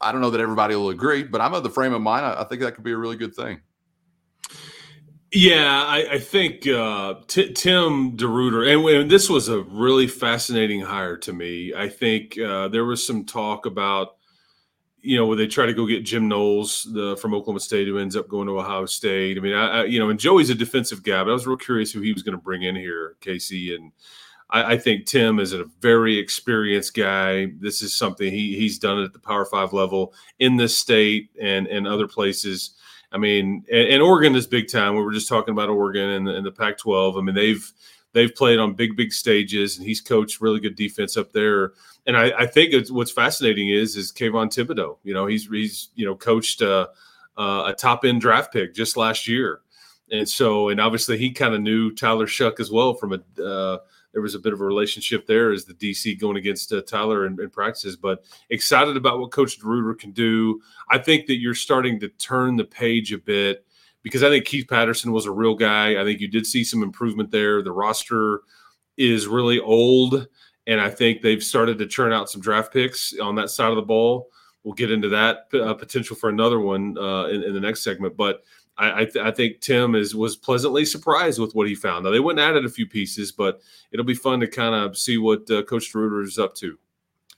[0.00, 2.26] I don't know that everybody will agree, but I'm of the frame of mind.
[2.26, 3.60] I, I think that could be a really good thing.
[5.32, 10.80] Yeah, I, I think uh, T- Tim DeRuyter, and, and, this was a really fascinating
[10.80, 11.74] hire to me.
[11.74, 14.16] I think uh, there was some talk about,
[15.00, 17.98] you know, where they try to go get Jim Knowles the, from Oklahoma State, who
[17.98, 19.36] ends up going to Ohio State.
[19.36, 21.56] I mean, I, I, you know, and Joey's a defensive guy, but I was real
[21.56, 23.92] curious who he was going to bring in here, Casey, and
[24.50, 27.52] I, I, think Tim is a very experienced guy.
[27.58, 31.66] This is something he he's done at the Power Five level in this state and
[31.66, 32.70] and other places.
[33.12, 34.94] I mean, and, and Oregon is big time.
[34.94, 37.18] We were just talking about Oregon and, and the Pac-12.
[37.18, 37.72] I mean, they've
[38.12, 41.72] they've played on big big stages, and he's coached really good defense up there.
[42.06, 44.98] And I, I think what's fascinating is is Kayvon Thibodeaux.
[45.02, 46.86] You know, he's he's you know coached uh,
[47.36, 49.60] uh, a top end draft pick just last year,
[50.10, 53.42] and so and obviously he kind of knew Tyler Shough as well from a.
[53.42, 53.78] Uh,
[54.16, 57.26] there was a bit of a relationship there as the DC going against uh, Tyler
[57.26, 57.98] in, practices.
[57.98, 60.58] But excited about what Coach DeRuyter can do.
[60.90, 63.66] I think that you're starting to turn the page a bit
[64.02, 66.00] because I think Keith Patterson was a real guy.
[66.00, 67.60] I think you did see some improvement there.
[67.60, 68.40] The roster
[68.96, 70.26] is really old,
[70.66, 73.76] and I think they've started to churn out some draft picks on that side of
[73.76, 74.30] the ball.
[74.64, 78.16] We'll get into that uh, potential for another one uh, in, in the next segment,
[78.16, 78.44] but
[78.78, 82.04] I, I, th- I, think Tim is was pleasantly surprised with what he found.
[82.04, 83.60] Now they went and added a few pieces, but
[83.90, 86.78] it'll be fun to kind of see what uh, Coach DeRuyter is up to.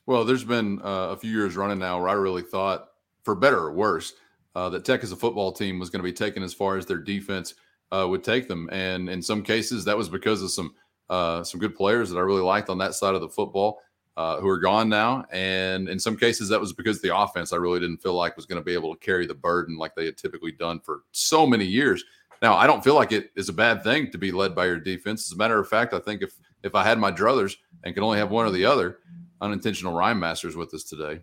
[0.06, 2.88] Well, there's been uh, a few years running now where I really thought,
[3.22, 4.14] for better or worse,
[4.54, 6.86] uh, that Tech as a football team was going to be taken as far as
[6.86, 7.54] their defense
[7.92, 10.74] uh, would take them, and in some cases that was because of some
[11.08, 13.80] uh, some good players that I really liked on that side of the football
[14.18, 15.24] uh, who are gone now.
[15.30, 18.46] And in some cases, that was because the offense I really didn't feel like was
[18.46, 21.46] going to be able to carry the burden like they had typically done for so
[21.46, 22.02] many years.
[22.42, 24.80] Now, I don't feel like it is a bad thing to be led by your
[24.80, 25.28] defense.
[25.28, 28.02] As a matter of fact, I think if if I had my druthers and could
[28.02, 28.98] only have one or the other,
[29.40, 31.20] unintentional rhyme masters with us today.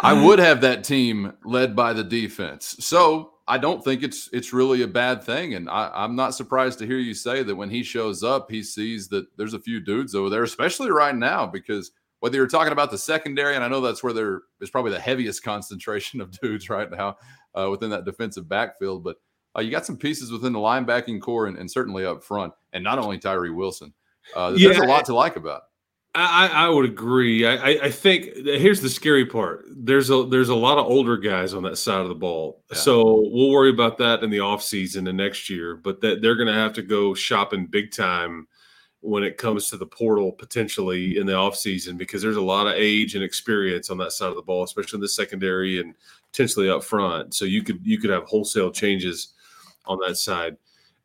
[0.00, 2.74] I would have that team led by the defense.
[2.80, 6.78] So I don't think it's it's really a bad thing, and I, am not surprised
[6.80, 9.80] to hear you say that when he shows up, he sees that there's a few
[9.80, 13.68] dudes over there, especially right now, because whether you're talking about the secondary, and I
[13.68, 17.16] know that's where there is probably the heaviest concentration of dudes right now
[17.54, 19.16] uh, within that defensive backfield, but
[19.56, 22.84] uh, you got some pieces within the linebacking core and, and certainly up front, and
[22.84, 23.94] not only Tyree Wilson.
[24.36, 25.62] Uh, yeah, there's a lot to like about.
[26.14, 27.46] I, I would agree.
[27.46, 29.66] I, I think here's the scary part.
[29.68, 32.64] There's a there's a lot of older guys on that side of the ball.
[32.72, 32.78] Yeah.
[32.78, 35.76] So we'll worry about that in the off season and next year.
[35.76, 38.48] But that they're going to have to go shopping big time
[39.00, 42.66] when it comes to the portal potentially in the off season because there's a lot
[42.66, 45.94] of age and experience on that side of the ball, especially in the secondary and
[46.32, 47.34] potentially up front.
[47.34, 49.34] So you could you could have wholesale changes
[49.86, 50.56] on that side.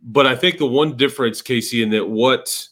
[0.01, 2.67] But I think the one difference, Casey, in that what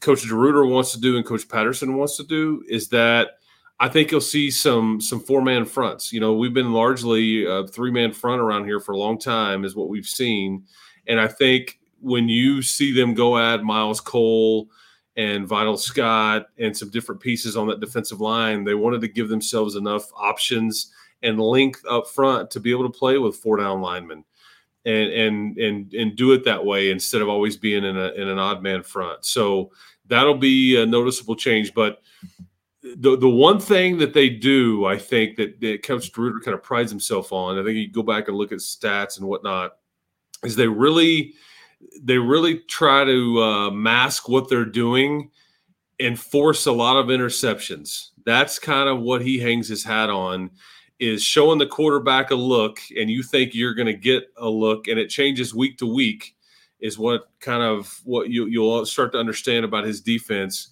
[0.00, 3.32] Coach DeRuyter wants to do and Coach Patterson wants to do is that
[3.80, 6.12] I think you'll see some some four man fronts.
[6.12, 9.18] You know, we've been largely uh, a three man front around here for a long
[9.18, 10.64] time, is what we've seen.
[11.06, 14.68] And I think when you see them go at Myles Cole
[15.16, 19.28] and Vidal Scott and some different pieces on that defensive line, they wanted to give
[19.28, 20.92] themselves enough options
[21.22, 24.24] and length up front to be able to play with four down linemen
[24.84, 28.28] and and and and do it that way instead of always being in a in
[28.28, 29.24] an odd man front.
[29.24, 29.70] So
[30.06, 31.74] that'll be a noticeable change.
[31.74, 32.02] But
[32.82, 36.62] the the one thing that they do, I think that, that Coach DeRuyter kind of
[36.62, 37.58] prides himself on.
[37.58, 39.76] I think you go back and look at stats and whatnot,
[40.42, 41.34] is they really
[42.02, 45.30] they really try to uh, mask what they're doing
[46.00, 48.08] and force a lot of interceptions.
[48.24, 50.50] That's kind of what he hangs his hat on
[50.98, 54.86] is showing the quarterback a look and you think you're going to get a look
[54.88, 56.36] and it changes week to week
[56.80, 60.70] is what kind of what you, you'll start to understand about his defense.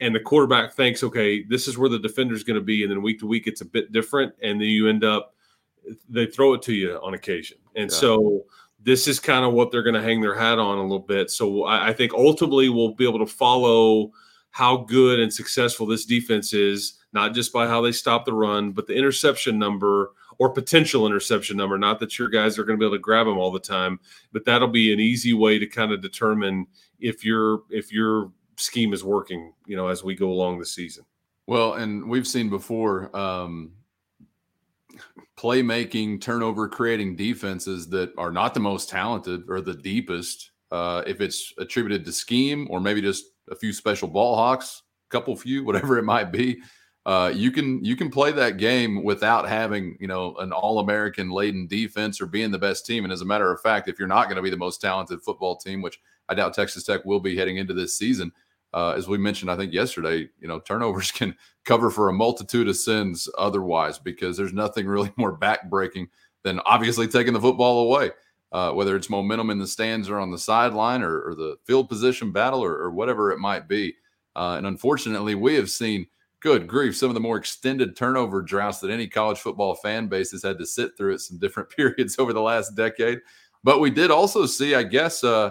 [0.00, 2.82] And the quarterback thinks okay this is where the defender is going to be.
[2.82, 4.34] And then week to week it's a bit different.
[4.42, 5.34] And then you end up
[6.08, 7.58] they throw it to you on occasion.
[7.76, 7.96] And yeah.
[7.96, 8.44] so
[8.82, 11.30] this is kind of what they're going to hang their hat on a little bit.
[11.30, 14.12] So I, I think ultimately we'll be able to follow
[14.50, 18.72] how good and successful this defense is not just by how they stop the run,
[18.72, 21.76] but the interception number or potential interception number.
[21.76, 24.00] Not that your guys are going to be able to grab them all the time,
[24.32, 26.66] but that'll be an easy way to kind of determine
[26.98, 29.52] if your if your scheme is working.
[29.66, 31.04] You know, as we go along the season.
[31.46, 33.72] Well, and we've seen before um,
[35.36, 40.52] playmaking, turnover creating defenses that are not the most talented or the deepest.
[40.70, 45.34] Uh, if it's attributed to scheme or maybe just a few special ball hawks, couple
[45.34, 46.62] few, whatever it might be,
[47.06, 51.30] uh, you can you can play that game without having you know an all American
[51.30, 53.04] laden defense or being the best team.
[53.04, 55.22] And as a matter of fact, if you're not going to be the most talented
[55.22, 58.32] football team, which I doubt Texas Tech will be heading into this season,
[58.74, 61.34] uh, as we mentioned, I think yesterday, you know, turnovers can
[61.64, 66.08] cover for a multitude of sins otherwise because there's nothing really more backbreaking
[66.42, 68.10] than obviously taking the football away.
[68.52, 71.88] uh, whether it's momentum in the stands or on the sideline or, or the field
[71.88, 73.94] position battle or, or whatever it might be.
[74.34, 76.06] Uh, and unfortunately, we have seen
[76.40, 80.30] good grief some of the more extended turnover droughts that any college football fan base
[80.32, 83.20] has had to sit through at some different periods over the last decade.
[83.62, 85.50] But we did also see, I guess, uh,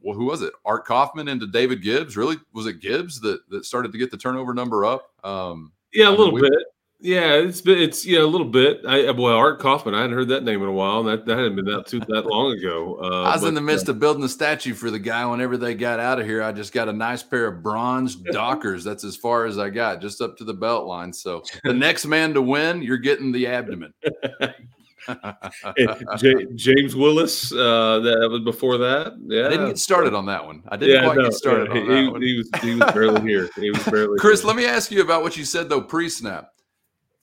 [0.00, 0.52] well, who was it?
[0.64, 2.16] Art Kaufman into David Gibbs.
[2.16, 5.10] Really, was it Gibbs that that started to get the turnover number up?
[5.24, 6.62] Um, yeah, a little I mean, bit.
[7.06, 8.80] Yeah, it's it's yeah a little bit.
[8.84, 9.94] I well Art Kaufman.
[9.94, 10.98] I hadn't heard that name in a while.
[10.98, 12.98] and That that hadn't been that too that long ago.
[13.00, 15.24] Uh, I was but, in the midst uh, of building a statue for the guy.
[15.24, 18.82] Whenever they got out of here, I just got a nice pair of bronze Dockers.
[18.82, 21.12] That's as far as I got, just up to the belt line.
[21.12, 23.94] So the next man to win, you're getting the abdomen.
[26.16, 29.12] J- James Willis, uh, that was before that.
[29.28, 30.64] Yeah, I didn't get started on that one.
[30.70, 33.48] I didn't yeah, quite no, get started yeah, he, he, was he was barely here.
[33.54, 34.18] He was barely.
[34.18, 34.48] Chris, here.
[34.48, 36.50] let me ask you about what you said though pre-snap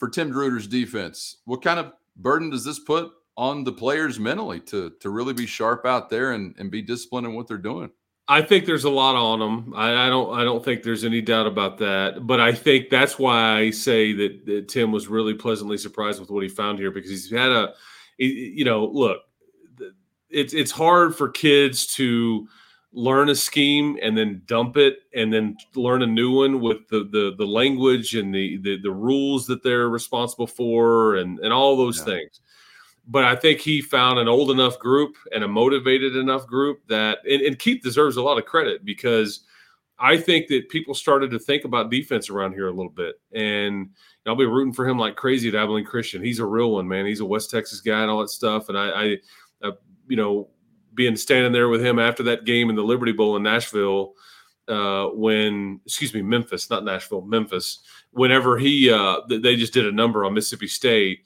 [0.03, 1.37] for Tim DeRuyter's defense.
[1.45, 5.45] What kind of burden does this put on the players mentally to to really be
[5.45, 7.89] sharp out there and, and be disciplined in what they're doing?
[8.27, 9.73] I think there's a lot on them.
[9.73, 10.37] I, I, don't.
[10.37, 12.27] I don't think there's any doubt about that.
[12.27, 16.29] But I think that's why I say that, that Tim was really pleasantly surprised with
[16.29, 17.73] what he found here because he's had a,
[18.17, 19.19] you know, look,
[20.29, 22.45] it's it's hard for kids to
[22.93, 26.99] learn a scheme and then dump it and then learn a new one with the
[27.11, 31.75] the, the language and the, the, the rules that they're responsible for and and all
[31.75, 32.05] those yeah.
[32.05, 32.39] things.
[33.07, 37.19] But i think he found an old enough group and a motivated enough group that
[37.29, 39.41] and, and keith deserves a lot of credit because
[39.99, 43.15] i think that people started to think about defense around here a little bit.
[43.33, 43.89] And
[44.27, 46.23] i'll be rooting for him like crazy at abilene christian.
[46.23, 47.07] He's a real one man.
[47.07, 48.69] He's a west texas guy and all that stuff.
[48.69, 49.17] And i, I
[49.63, 49.71] uh,
[50.07, 50.49] you know
[50.93, 54.13] being standing there with him after that game in the Liberty Bowl in Nashville,
[54.67, 57.79] uh, when excuse me, Memphis, not Nashville, Memphis.
[58.11, 61.19] Whenever he uh, they just did a number on Mississippi State,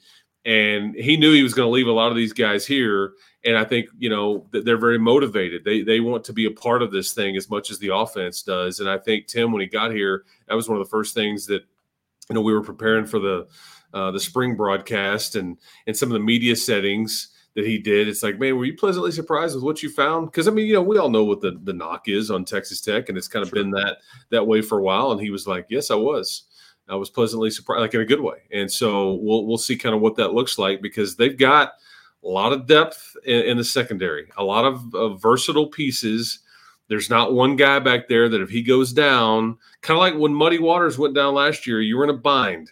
[0.44, 3.12] and he knew he was going to leave a lot of these guys here.
[3.44, 5.64] And I think you know they're very motivated.
[5.64, 8.42] They they want to be a part of this thing as much as the offense
[8.42, 8.80] does.
[8.80, 11.46] And I think Tim, when he got here, that was one of the first things
[11.46, 11.62] that
[12.28, 13.46] you know we were preparing for the
[13.94, 17.28] uh, the spring broadcast and and some of the media settings
[17.58, 18.06] that he did.
[18.06, 20.26] It's like, man, were you pleasantly surprised with what you found?
[20.26, 22.80] Because I mean, you know, we all know what the, the knock is on Texas
[22.80, 23.60] Tech, and it's kind of sure.
[23.60, 23.96] been that
[24.30, 25.10] that way for a while.
[25.10, 26.44] And he was like, yes, I was.
[26.88, 28.44] I was pleasantly surprised, like in a good way.
[28.52, 31.72] And so we'll we'll see kind of what that looks like because they've got
[32.22, 36.38] a lot of depth in, in the secondary, a lot of, of versatile pieces.
[36.86, 40.32] There's not one guy back there that if he goes down, kind of like when
[40.32, 42.70] Muddy Waters went down last year, you were in a bind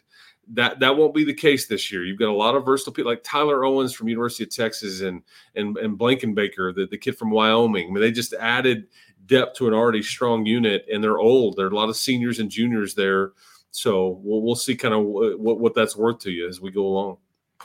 [0.52, 2.04] that that won't be the case this year.
[2.04, 5.22] You've got a lot of versatile people like Tyler Owens from University of Texas and
[5.54, 7.88] and and Blankenbaker, the, the kid from Wyoming.
[7.88, 8.86] I mean, they just added
[9.26, 11.56] depth to an already strong unit, and they're old.
[11.56, 13.32] There are a lot of seniors and juniors there,
[13.70, 16.86] so we'll we'll see kind of what what that's worth to you as we go
[16.86, 17.18] along.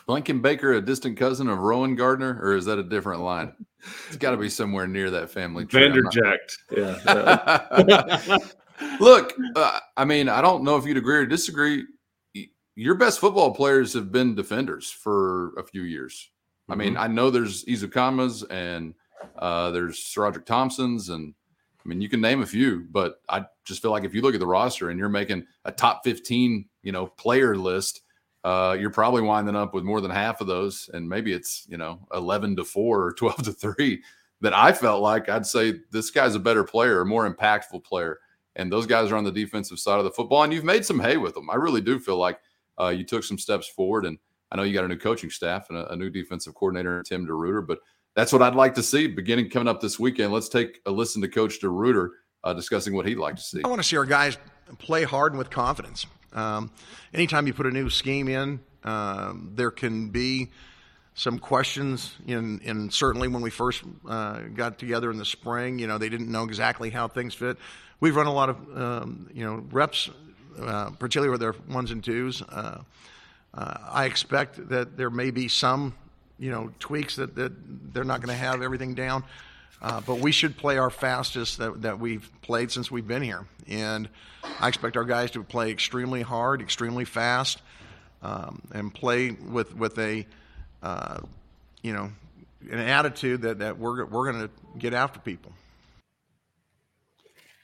[0.08, 3.54] Blankenbaker, a distant cousin of Rowan Gardner, or is that a different line?
[4.08, 5.82] It's got to be somewhere near that family tree.
[5.82, 7.86] Vanderjagt, yeah.
[7.88, 8.38] yeah.
[9.00, 11.86] Look, uh, I mean, I don't know if you'd agree or disagree
[12.82, 16.32] your best football players have been defenders for a few years.
[16.63, 16.72] Mm-hmm.
[16.72, 17.04] I mean, mm-hmm.
[17.04, 18.96] I know there's Ezukanmas and
[19.38, 21.36] uh, there's SaRodorick Thompsons, and
[21.86, 24.34] I mean, you can name a few, but I just feel like if you look
[24.34, 28.02] at the roster and you're making a top 15, you know, player list,
[28.44, 31.78] uh, you're probably winding up with more than half of those, and maybe it's you
[31.78, 34.02] know 11 to four or 12 to three.
[34.41, 38.17] That I felt like I'd say this guy's a better player, a more impactful player,
[38.56, 41.00] and those guys are on the defensive side of the football, and you've made some
[41.00, 41.52] hay with them.
[41.52, 42.39] I really do feel like
[42.80, 44.18] uh, you took some steps forward, and
[44.52, 47.26] I know you got a new coaching staff and a, a new defensive coordinator, Tim
[47.26, 47.66] DeRuyter.
[47.66, 47.80] But
[48.16, 50.34] that's what I'd like to see beginning coming up this weekend.
[50.34, 52.10] Let's take a listen to Coach DeRuyter
[52.44, 53.62] uh, discussing what he'd like to see.
[53.64, 54.38] I want to see our guys
[54.80, 56.06] play hard and with confidence.
[56.34, 56.72] Um,
[57.14, 60.50] anytime you put a new scheme in, um, there can be
[61.14, 65.86] some questions in, in certainly when we first uh, got together in the spring you
[65.86, 67.58] know they didn't know exactly how things fit
[68.00, 70.10] we've run a lot of um, you know reps
[70.60, 72.42] uh, particularly with their ones and twos.
[72.42, 72.82] Uh,
[73.54, 75.94] uh, I expect that there may be some,
[76.40, 79.24] you know, tweaks that, that they're not going to have everything down.
[79.82, 83.45] Uh, but we should play our fastest that, that we've played since we've been here.
[83.68, 84.08] And
[84.60, 87.62] I expect our guys to play extremely hard, extremely fast,
[88.22, 90.28] um, and play with, with a,
[90.84, 91.22] uh,
[91.82, 92.12] you know,
[92.70, 95.52] an attitude that, that we're, we're going to get after people.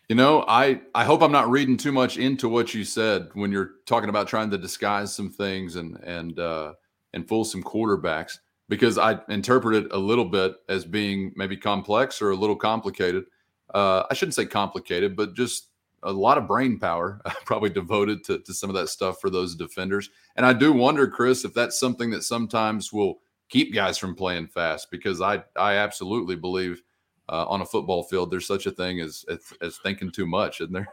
[0.10, 3.52] You know, I I hope I'm not reading too much into what you said when
[3.52, 6.74] you're talking about trying to disguise some things and and uh,
[7.14, 8.38] and fool some quarterbacks
[8.70, 13.26] because I interpret it a little bit as being maybe complex or a little complicated.
[13.74, 15.72] Uh, I shouldn't say complicated, but just
[16.04, 19.56] a lot of brain power probably devoted to, to some of that stuff for those
[19.56, 20.10] defenders.
[20.38, 24.48] And I do wonder, Chris, if that's something that sometimes will keep guys from playing
[24.48, 26.82] fast because I I absolutely believe
[27.30, 30.62] uh, on a football field there's such a thing as, as as thinking too much,
[30.62, 30.88] isn't there?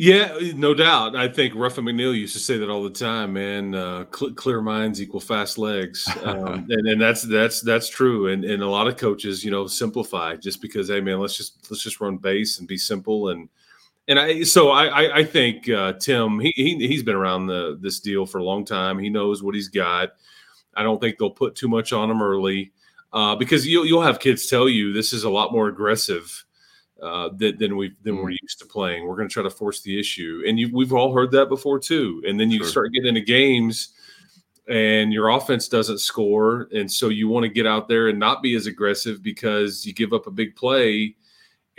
[0.00, 1.16] Yeah, no doubt.
[1.16, 3.74] I think Ruffin McNeill used to say that all the time, man.
[3.74, 8.28] Uh, cl- clear minds equal fast legs, um, and, and that's that's that's true.
[8.28, 11.68] And and a lot of coaches, you know, simplify just because, hey, man, let's just
[11.68, 13.30] let's just run base and be simple.
[13.30, 13.48] And
[14.06, 17.76] and I so I I, I think uh, Tim he, he he's been around the
[17.80, 19.00] this deal for a long time.
[19.00, 20.10] He knows what he's got.
[20.76, 22.70] I don't think they'll put too much on him early
[23.12, 26.44] uh, because you'll you'll have kids tell you this is a lot more aggressive
[27.02, 28.36] uh, than, than we than we're mm.
[28.42, 29.06] used to playing.
[29.06, 31.78] We're going to try to force the issue, and you, we've all heard that before
[31.78, 32.22] too.
[32.26, 32.68] And then you sure.
[32.68, 33.94] start getting into games,
[34.68, 38.42] and your offense doesn't score, and so you want to get out there and not
[38.42, 41.14] be as aggressive because you give up a big play,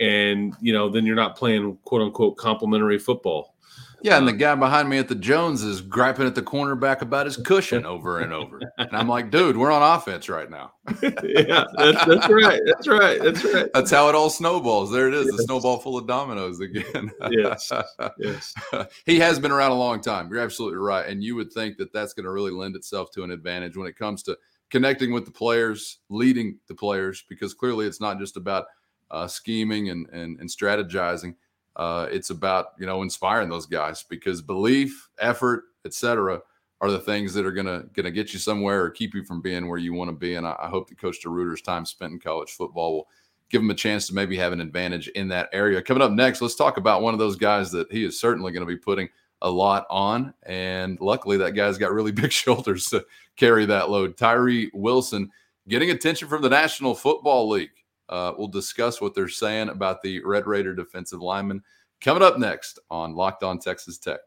[0.00, 3.54] and you know then you're not playing quote unquote complementary football.
[4.02, 7.26] Yeah, and the guy behind me at the Jones is griping at the cornerback about
[7.26, 8.60] his cushion over and over.
[8.78, 10.72] And I'm like, dude, we're on offense right now.
[11.02, 12.60] yeah, that's, that's, right.
[12.64, 13.22] That's right.
[13.22, 13.66] That's right.
[13.74, 14.90] That's how it all snowballs.
[14.90, 15.36] There it is, yes.
[15.36, 17.10] the snowball full of dominoes again.
[17.30, 17.70] yes.
[18.18, 18.54] Yes.
[19.06, 20.28] he has been around a long time.
[20.30, 21.06] You're absolutely right.
[21.06, 23.86] And you would think that that's going to really lend itself to an advantage when
[23.86, 24.38] it comes to
[24.70, 28.66] connecting with the players, leading the players, because clearly it's not just about
[29.10, 31.34] uh, scheming and, and, and strategizing
[31.80, 36.42] uh, it's about you know inspiring those guys because belief, effort, etc.,
[36.82, 39.66] are the things that are gonna gonna get you somewhere or keep you from being
[39.66, 40.34] where you want to be.
[40.34, 43.08] And I, I hope that Coach DeRuyter's time spent in college football will
[43.48, 45.80] give him a chance to maybe have an advantage in that area.
[45.80, 48.60] Coming up next, let's talk about one of those guys that he is certainly going
[48.60, 49.08] to be putting
[49.40, 50.34] a lot on.
[50.42, 53.06] And luckily, that guy's got really big shoulders to
[53.36, 54.18] carry that load.
[54.18, 55.30] Tyree Wilson
[55.66, 57.70] getting attention from the National Football League.
[58.10, 61.62] Uh, we'll discuss what they're saying about the Red Raider defensive lineman
[62.00, 64.18] coming up next on Locked On Texas Tech.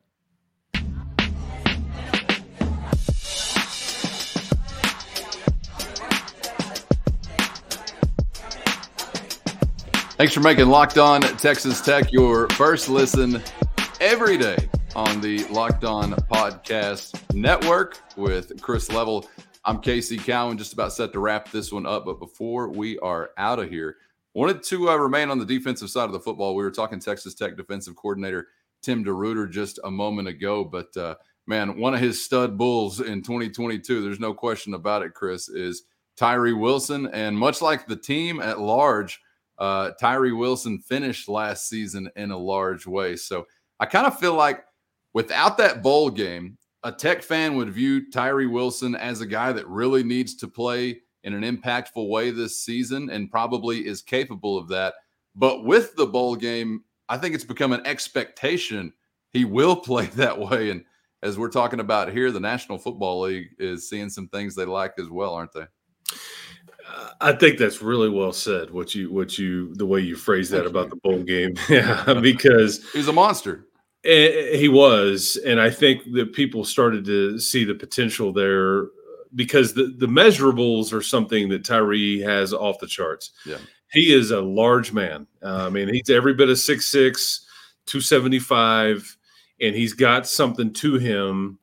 [10.15, 13.43] Thanks for making Locked On Texas Tech your first listen
[13.99, 19.27] every day on the Locked On Podcast Network with Chris Level
[19.65, 22.03] I'm Casey Cowan, just about set to wrap this one up.
[22.03, 23.95] But before we are out of here,
[24.33, 26.53] wanted to uh, remain on the defensive side of the football.
[26.53, 28.49] We were talking Texas Tech defensive coordinator
[28.81, 31.15] Tim DeRuyter just a moment ago, but uh,
[31.47, 35.83] man, one of his stud bulls in 2022, there's no question about it, Chris, is
[36.17, 37.07] Tyree Wilson.
[37.07, 39.21] And much like the team at large,
[39.59, 43.15] uh, Tyree Wilson finished last season in a large way.
[43.15, 43.47] So
[43.79, 44.65] I kind of feel like
[45.13, 49.67] without that bowl game, a Tech fan would view Tyree Wilson as a guy that
[49.67, 54.67] really needs to play in an impactful way this season and probably is capable of
[54.67, 54.95] that.
[55.35, 58.93] But with the bowl game, I think it's become an expectation
[59.31, 60.69] he will play that way.
[60.69, 60.85] And
[61.21, 64.93] as we're talking about here, the National Football League is seeing some things they like
[64.99, 65.65] as well, aren't they?
[67.21, 68.69] I think that's really well said.
[68.69, 72.91] What you, what you, the way you phrase that about the bowl game, yeah, because
[72.91, 73.67] he's a monster.
[74.03, 78.87] He was, and I think that people started to see the potential there
[79.35, 83.31] because the the measurables are something that Tyree has off the charts.
[83.45, 83.59] Yeah,
[83.91, 85.25] he is a large man.
[85.41, 86.91] Uh, I mean, he's every bit of 6'6",
[87.85, 89.17] 275,
[89.61, 91.59] and he's got something to him,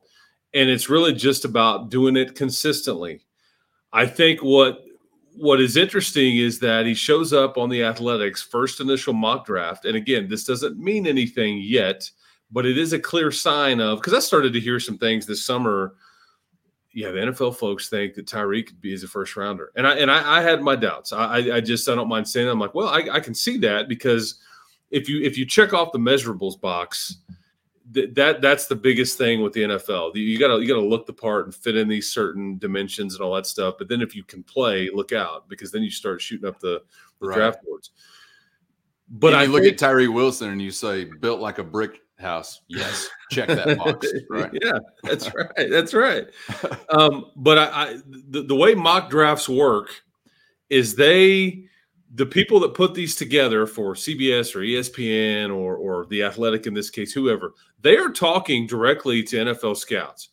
[0.53, 3.21] and it's really just about doing it consistently.
[3.93, 4.83] I think what
[5.35, 9.85] what is interesting is that he shows up on the athletics first initial mock draft
[9.85, 12.09] and again this doesn't mean anything yet
[12.51, 15.43] but it is a clear sign of because I started to hear some things this
[15.43, 15.95] summer.
[16.93, 19.95] Yeah, the NFL folks think that Tyree could be as a first rounder, and I
[19.95, 21.13] and I, I had my doubts.
[21.13, 22.51] I, I just I don't mind saying that.
[22.51, 24.39] I'm like, well, I, I can see that because
[24.89, 27.19] if you if you check off the measurables box,
[27.91, 30.15] that, that that's the biggest thing with the NFL.
[30.15, 33.33] You gotta you gotta look the part and fit in these certain dimensions and all
[33.35, 33.75] that stuff.
[33.77, 36.81] But then if you can play, look out because then you start shooting up the,
[37.21, 37.35] the right.
[37.35, 37.91] draft boards.
[39.09, 42.61] But I look think, at Tyree Wilson and you say built like a brick house.
[42.67, 44.07] Yes, check that box.
[44.29, 44.51] Right.
[44.61, 45.69] yeah, that's right.
[45.69, 46.27] That's right.
[46.89, 47.97] Um, but I, I
[48.29, 49.89] the, the way mock drafts work
[50.69, 51.65] is they
[52.13, 56.73] the people that put these together for CBS or ESPN or or the Athletic in
[56.73, 60.29] this case, whoever, they are talking directly to NFL scouts.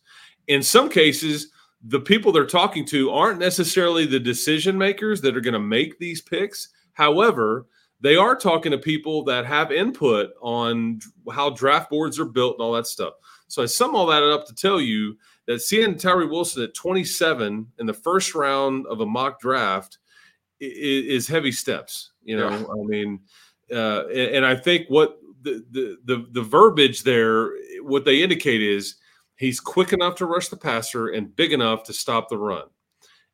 [0.47, 1.51] In some cases,
[1.83, 5.97] the people they're talking to aren't necessarily the decision makers that are going to make
[5.97, 6.69] these picks.
[6.93, 7.67] However,
[8.01, 10.99] they are talking to people that have input on
[11.31, 13.13] how draft boards are built and all that stuff.
[13.47, 17.67] So I sum all that up to tell you that seeing Tyree Wilson at 27
[17.79, 19.97] in the first round of a mock draft
[20.59, 22.11] is, heavy steps.
[22.23, 22.65] You know, yeah.
[22.65, 23.19] I mean,
[23.71, 28.95] uh, and, I think what the, the the the verbiage there, what they indicate is
[29.37, 32.65] he's quick enough to rush the passer and big enough to stop the run.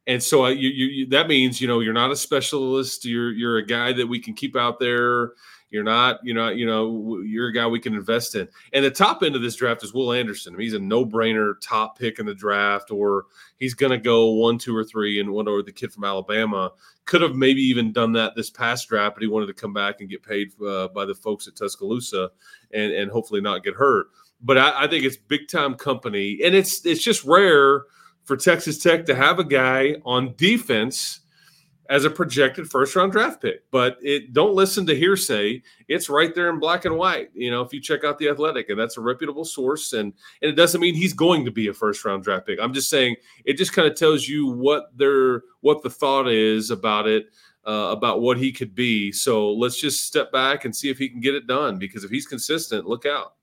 [0.08, 3.06] And so uh, you, you, that means you know you're not a specialist.
[3.06, 5.32] You're you're a guy that we can keep out there.
[5.72, 8.48] You're not, you know, you know, you're a guy we can invest in.
[8.72, 10.54] And the top end of this draft is Will Anderson.
[10.54, 13.26] I mean, he's a no-brainer top pick in the draft, or
[13.58, 16.72] he's going to go one, two, or three, and one or the kid from Alabama
[17.06, 20.00] could have maybe even done that this past draft, but he wanted to come back
[20.00, 22.30] and get paid uh, by the folks at Tuscaloosa
[22.72, 24.08] and and hopefully not get hurt.
[24.42, 27.84] But I, I think it's big time company, and it's it's just rare
[28.26, 31.22] for Texas Tech to have a guy on defense
[31.90, 33.70] as a projected first round draft pick.
[33.72, 35.62] But it don't listen to hearsay.
[35.88, 37.30] It's right there in black and white.
[37.34, 40.52] You know, if you check out the athletic, and that's a reputable source, and and
[40.52, 42.60] it doesn't mean he's going to be a first round draft pick.
[42.62, 43.16] I'm just saying
[43.46, 47.28] it just kind of tells you what their what the thought is about it.
[47.68, 49.12] Uh, about what he could be.
[49.12, 51.80] So let's just step back and see if he can get it done.
[51.80, 53.34] Because if he's consistent, look out.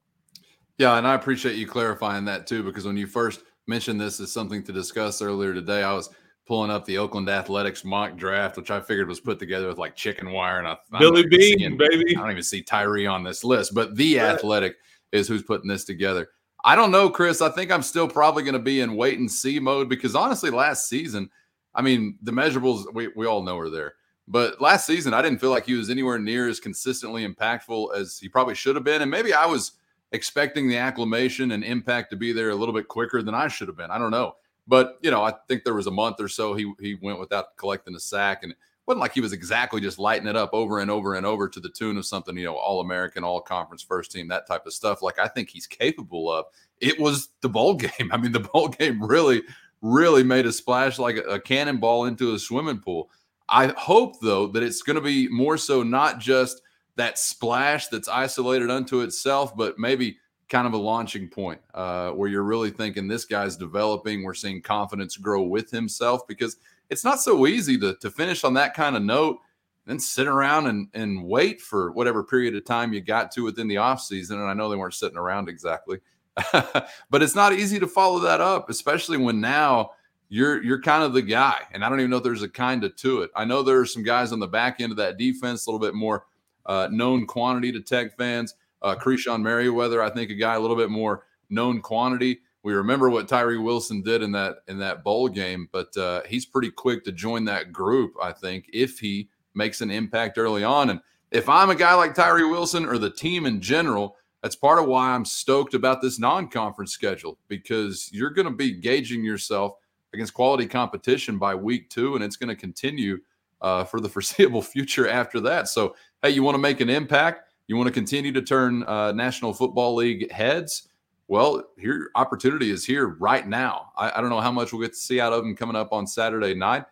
[0.78, 2.62] Yeah, and I appreciate you clarifying that too.
[2.62, 6.10] Because when you first mentioned this as something to discuss earlier today, I was
[6.46, 9.94] pulling up the Oakland Athletics mock draft, which I figured was put together with like
[9.94, 12.16] chicken wire and I thought, Billy Beane, seeing, baby.
[12.16, 14.34] I don't even see Tyree on this list, but the right.
[14.34, 14.76] Athletic
[15.12, 16.28] is who's putting this together.
[16.64, 17.42] I don't know, Chris.
[17.42, 20.50] I think I'm still probably going to be in wait and see mode because honestly,
[20.50, 21.28] last season,
[21.74, 23.94] I mean, the measurables we, we all know are there.
[24.28, 28.18] But last season, I didn't feel like he was anywhere near as consistently impactful as
[28.18, 29.02] he probably should have been.
[29.02, 29.72] And maybe I was
[30.12, 33.68] expecting the acclimation and impact to be there a little bit quicker than I should
[33.68, 33.90] have been.
[33.90, 34.36] I don't know.
[34.66, 37.56] But you know, I think there was a month or so he he went without
[37.56, 40.78] collecting a sack, and it wasn't like he was exactly just lighting it up over
[40.78, 43.82] and over and over to the tune of something you know all American, all conference
[43.82, 45.02] first team, that type of stuff.
[45.02, 46.44] Like I think he's capable of.
[46.80, 48.10] It was the bowl game.
[48.12, 49.42] I mean, the bowl game really,
[49.80, 53.10] really made a splash like a, a cannonball into a swimming pool.
[53.48, 56.61] I hope though that it's going to be more so not just
[56.96, 60.18] that splash that's isolated unto itself, but maybe
[60.48, 64.22] kind of a launching point uh, where you're really thinking this guy's developing.
[64.22, 66.56] We're seeing confidence grow with himself because
[66.90, 69.38] it's not so easy to, to finish on that kind of note,
[69.86, 73.66] then sit around and, and wait for whatever period of time you got to within
[73.66, 74.32] the offseason.
[74.32, 76.00] And I know they weren't sitting around exactly,
[76.52, 79.92] but it's not easy to follow that up, especially when now
[80.28, 81.60] you're you're kind of the guy.
[81.72, 83.30] And I don't even know if there's a kind of to it.
[83.34, 85.84] I know there are some guys on the back end of that defense, a little
[85.84, 86.26] bit more
[86.66, 90.76] uh, known quantity to Tech fans uh, Krishon Merriweather, I think a guy a little
[90.76, 92.40] bit more known quantity.
[92.64, 96.46] We remember what Tyree Wilson did in that in that bowl game, but uh, he's
[96.46, 98.14] pretty quick to join that group.
[98.22, 101.00] I think if he makes an impact early on, and
[101.30, 104.86] if I'm a guy like Tyree Wilson or the team in general, that's part of
[104.86, 109.74] why I'm stoked about this non-conference schedule because you're going to be gauging yourself
[110.14, 113.18] against quality competition by week two, and it's going to continue
[113.62, 115.68] uh, for the foreseeable future after that.
[115.68, 117.48] So, hey, you want to make an impact?
[117.68, 120.88] You want to continue to turn uh, National Football League heads?
[121.28, 123.92] Well, here opportunity is here right now.
[123.96, 125.92] I, I, don't know how much we'll get to see out of them coming up
[125.92, 126.84] on Saturday night,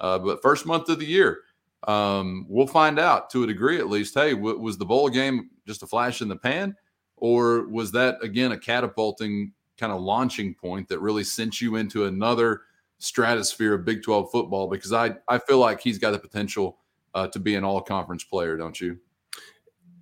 [0.00, 1.40] uh, but first month of the year,
[1.88, 4.14] um, we'll find out to a degree at least.
[4.14, 6.76] Hey, w- was the bowl game just a flash in the pan,
[7.16, 12.04] or was that again a catapulting kind of launching point that really sent you into
[12.04, 12.62] another
[12.98, 14.68] stratosphere of Big 12 football?
[14.68, 16.78] Because I I feel like he's got the potential
[17.14, 18.98] uh, to be an all conference player, don't you?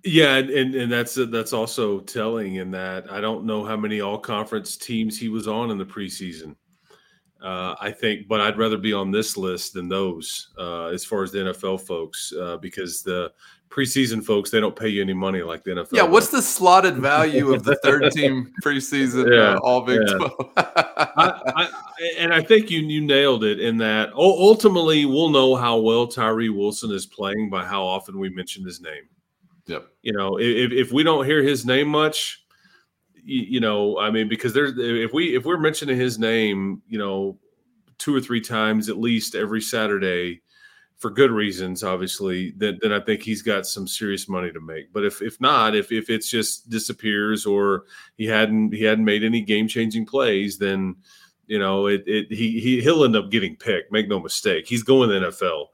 [0.03, 4.17] Yeah, and, and that's that's also telling in that I don't know how many all
[4.17, 6.55] conference teams he was on in the preseason.
[7.41, 11.23] Uh, I think, but I'd rather be on this list than those uh, as far
[11.23, 13.31] as the NFL folks uh, because the
[13.69, 15.93] preseason folks they don't pay you any money like the NFL.
[15.93, 20.17] Yeah, what's the slotted value of the third team preseason yeah, uh, All Big yeah.
[20.17, 20.51] Twelve?
[20.57, 21.69] I, I,
[22.17, 24.13] and I think you you nailed it in that.
[24.13, 28.81] Ultimately, we'll know how well Tyree Wilson is playing by how often we mention his
[28.81, 29.03] name.
[29.67, 29.87] Yep.
[30.01, 32.43] You know, if, if we don't hear his name much,
[33.15, 36.97] you, you know, I mean, because there's if we if we're mentioning his name, you
[36.97, 37.37] know,
[37.97, 40.41] two or three times at least every Saturday
[40.97, 44.91] for good reasons, obviously, then, then I think he's got some serious money to make.
[44.91, 47.83] But if if not, if if it's just disappears or
[48.15, 50.95] he hadn't he hadn't made any game changing plays, then
[51.45, 53.91] you know it, it he, he he'll end up getting picked.
[53.91, 55.67] Make no mistake, he's going to the NFL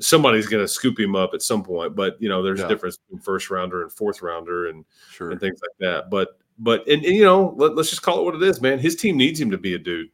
[0.00, 1.94] somebody's going to scoop him up at some point.
[1.94, 2.66] But you know, there's yeah.
[2.66, 5.30] a difference between first rounder and fourth rounder and sure.
[5.30, 6.10] and things like that.
[6.10, 6.28] But
[6.58, 8.78] but and, and you know, let, us just call it what it is, man.
[8.78, 10.08] His team needs him to be a dude.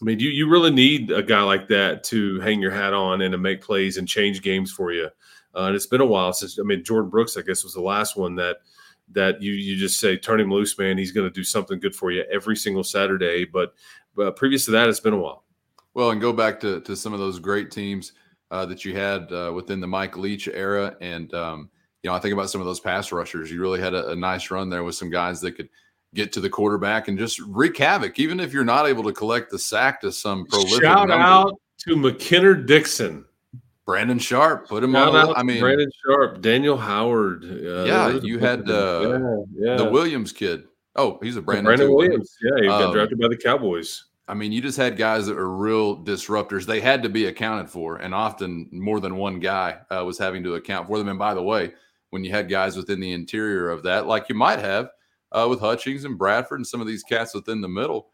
[0.00, 3.22] I mean, you you really need a guy like that to hang your hat on
[3.22, 5.08] and to make plays and change games for you.
[5.54, 7.80] Uh, and it's been a while since I mean Jordyn Brooks, I guess, was the
[7.80, 8.58] last one that
[9.12, 10.98] that you you just say turn him loose, man.
[10.98, 13.44] He's going to do something good for you every single Saturday.
[13.44, 13.74] But
[14.14, 15.44] but previous to that, it's been a while.
[15.94, 18.12] Well, and go back to to some of those great teams
[18.50, 20.96] uh, that you had uh, within the Mike Leach era.
[21.00, 21.70] And, um,
[22.02, 23.50] you know, I think about some of those pass rushers.
[23.50, 25.68] You really had a, a, nice run there with some guys that could
[26.14, 29.50] get to the quarterback and just wreak havoc, even if you're not able to collect
[29.50, 31.24] the sack to some prolific shout number.
[31.24, 31.60] out.
[31.78, 33.24] to McKinnon Dixon.
[33.88, 35.34] Brandon Sharpe, put him Shout on.
[35.34, 37.42] I mean, Brandon Sharpe, Daniel Howard.
[37.44, 39.18] Uh, yeah, you had uh,
[39.54, 39.76] yeah, yeah.
[39.76, 40.64] the Williams kid.
[40.94, 42.36] Oh, he's a Brandon, Brandon Williams.
[42.42, 44.04] Yeah, he um, got drafted by the Cowboys.
[44.28, 46.66] I mean, you just had guys that were real disruptors.
[46.66, 50.42] They had to be accounted for, and often more than one guy uh, was having
[50.42, 51.08] to account for them.
[51.08, 51.72] And by the way,
[52.10, 54.90] when you had guys within the interior of that, like you might have
[55.32, 58.10] uh, with Hutchings and Bradford and some of these cats within the middle,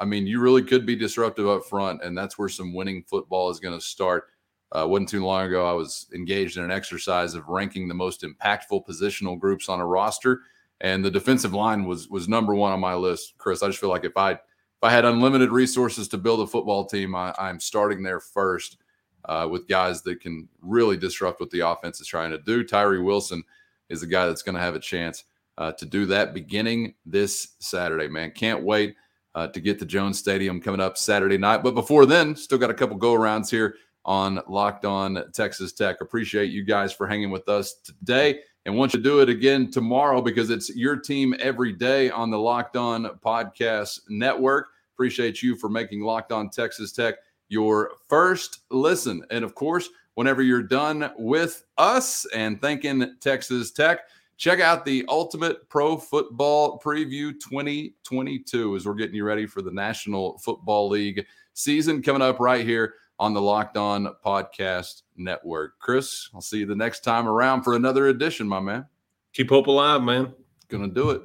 [0.00, 3.50] I mean, you really could be disruptive up front, and that's where some winning football
[3.50, 4.28] is going to start.
[4.70, 8.22] Uh, wasn't too long ago, I was engaged in an exercise of ranking the most
[8.22, 10.42] impactful positional groups on a roster,
[10.80, 13.34] and the defensive line was was number one on my list.
[13.38, 16.46] Chris, I just feel like if I if I had unlimited resources to build a
[16.46, 18.76] football team, I, am starting there first
[19.24, 22.62] uh, with guys that can really disrupt what the offense is trying to do.
[22.62, 23.42] Tyree Wilson
[23.88, 25.24] is the guy that's going to have a chance
[25.58, 28.08] uh, to do that beginning this Saturday.
[28.08, 28.96] Man, can't wait
[29.34, 31.62] uh, to get to Jones Stadium coming up Saturday night.
[31.62, 36.00] But before then, still got a couple go arounds here on Locked On Texas Tech.
[36.00, 38.40] Appreciate you guys for hanging with us today.
[38.64, 42.30] And want you to do it again tomorrow because it's your team every day on
[42.30, 44.68] the Locked On Podcast Network.
[44.94, 47.16] Appreciate you for making Locked On Texas Tech
[47.48, 49.24] your first listen.
[49.30, 54.00] And of course, whenever you're done with us and thanking Texas Tech,
[54.38, 59.72] check out the Ultimate Pro Football Preview 2022 as we're getting you ready for the
[59.72, 65.80] National Football League season coming up right here on the Locked On Podcast Network.
[65.80, 68.86] Chris, I'll see you the next time around for another edition, my man.
[69.32, 70.32] Keep hope alive, man.
[70.68, 71.22] Gonna do it.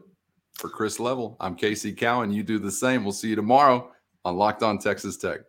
[0.53, 2.31] For Chris Level, I'm Casey Cowan.
[2.31, 3.03] You do the same.
[3.03, 3.91] We'll see you tomorrow
[4.25, 5.41] on Locked On Texas Tech.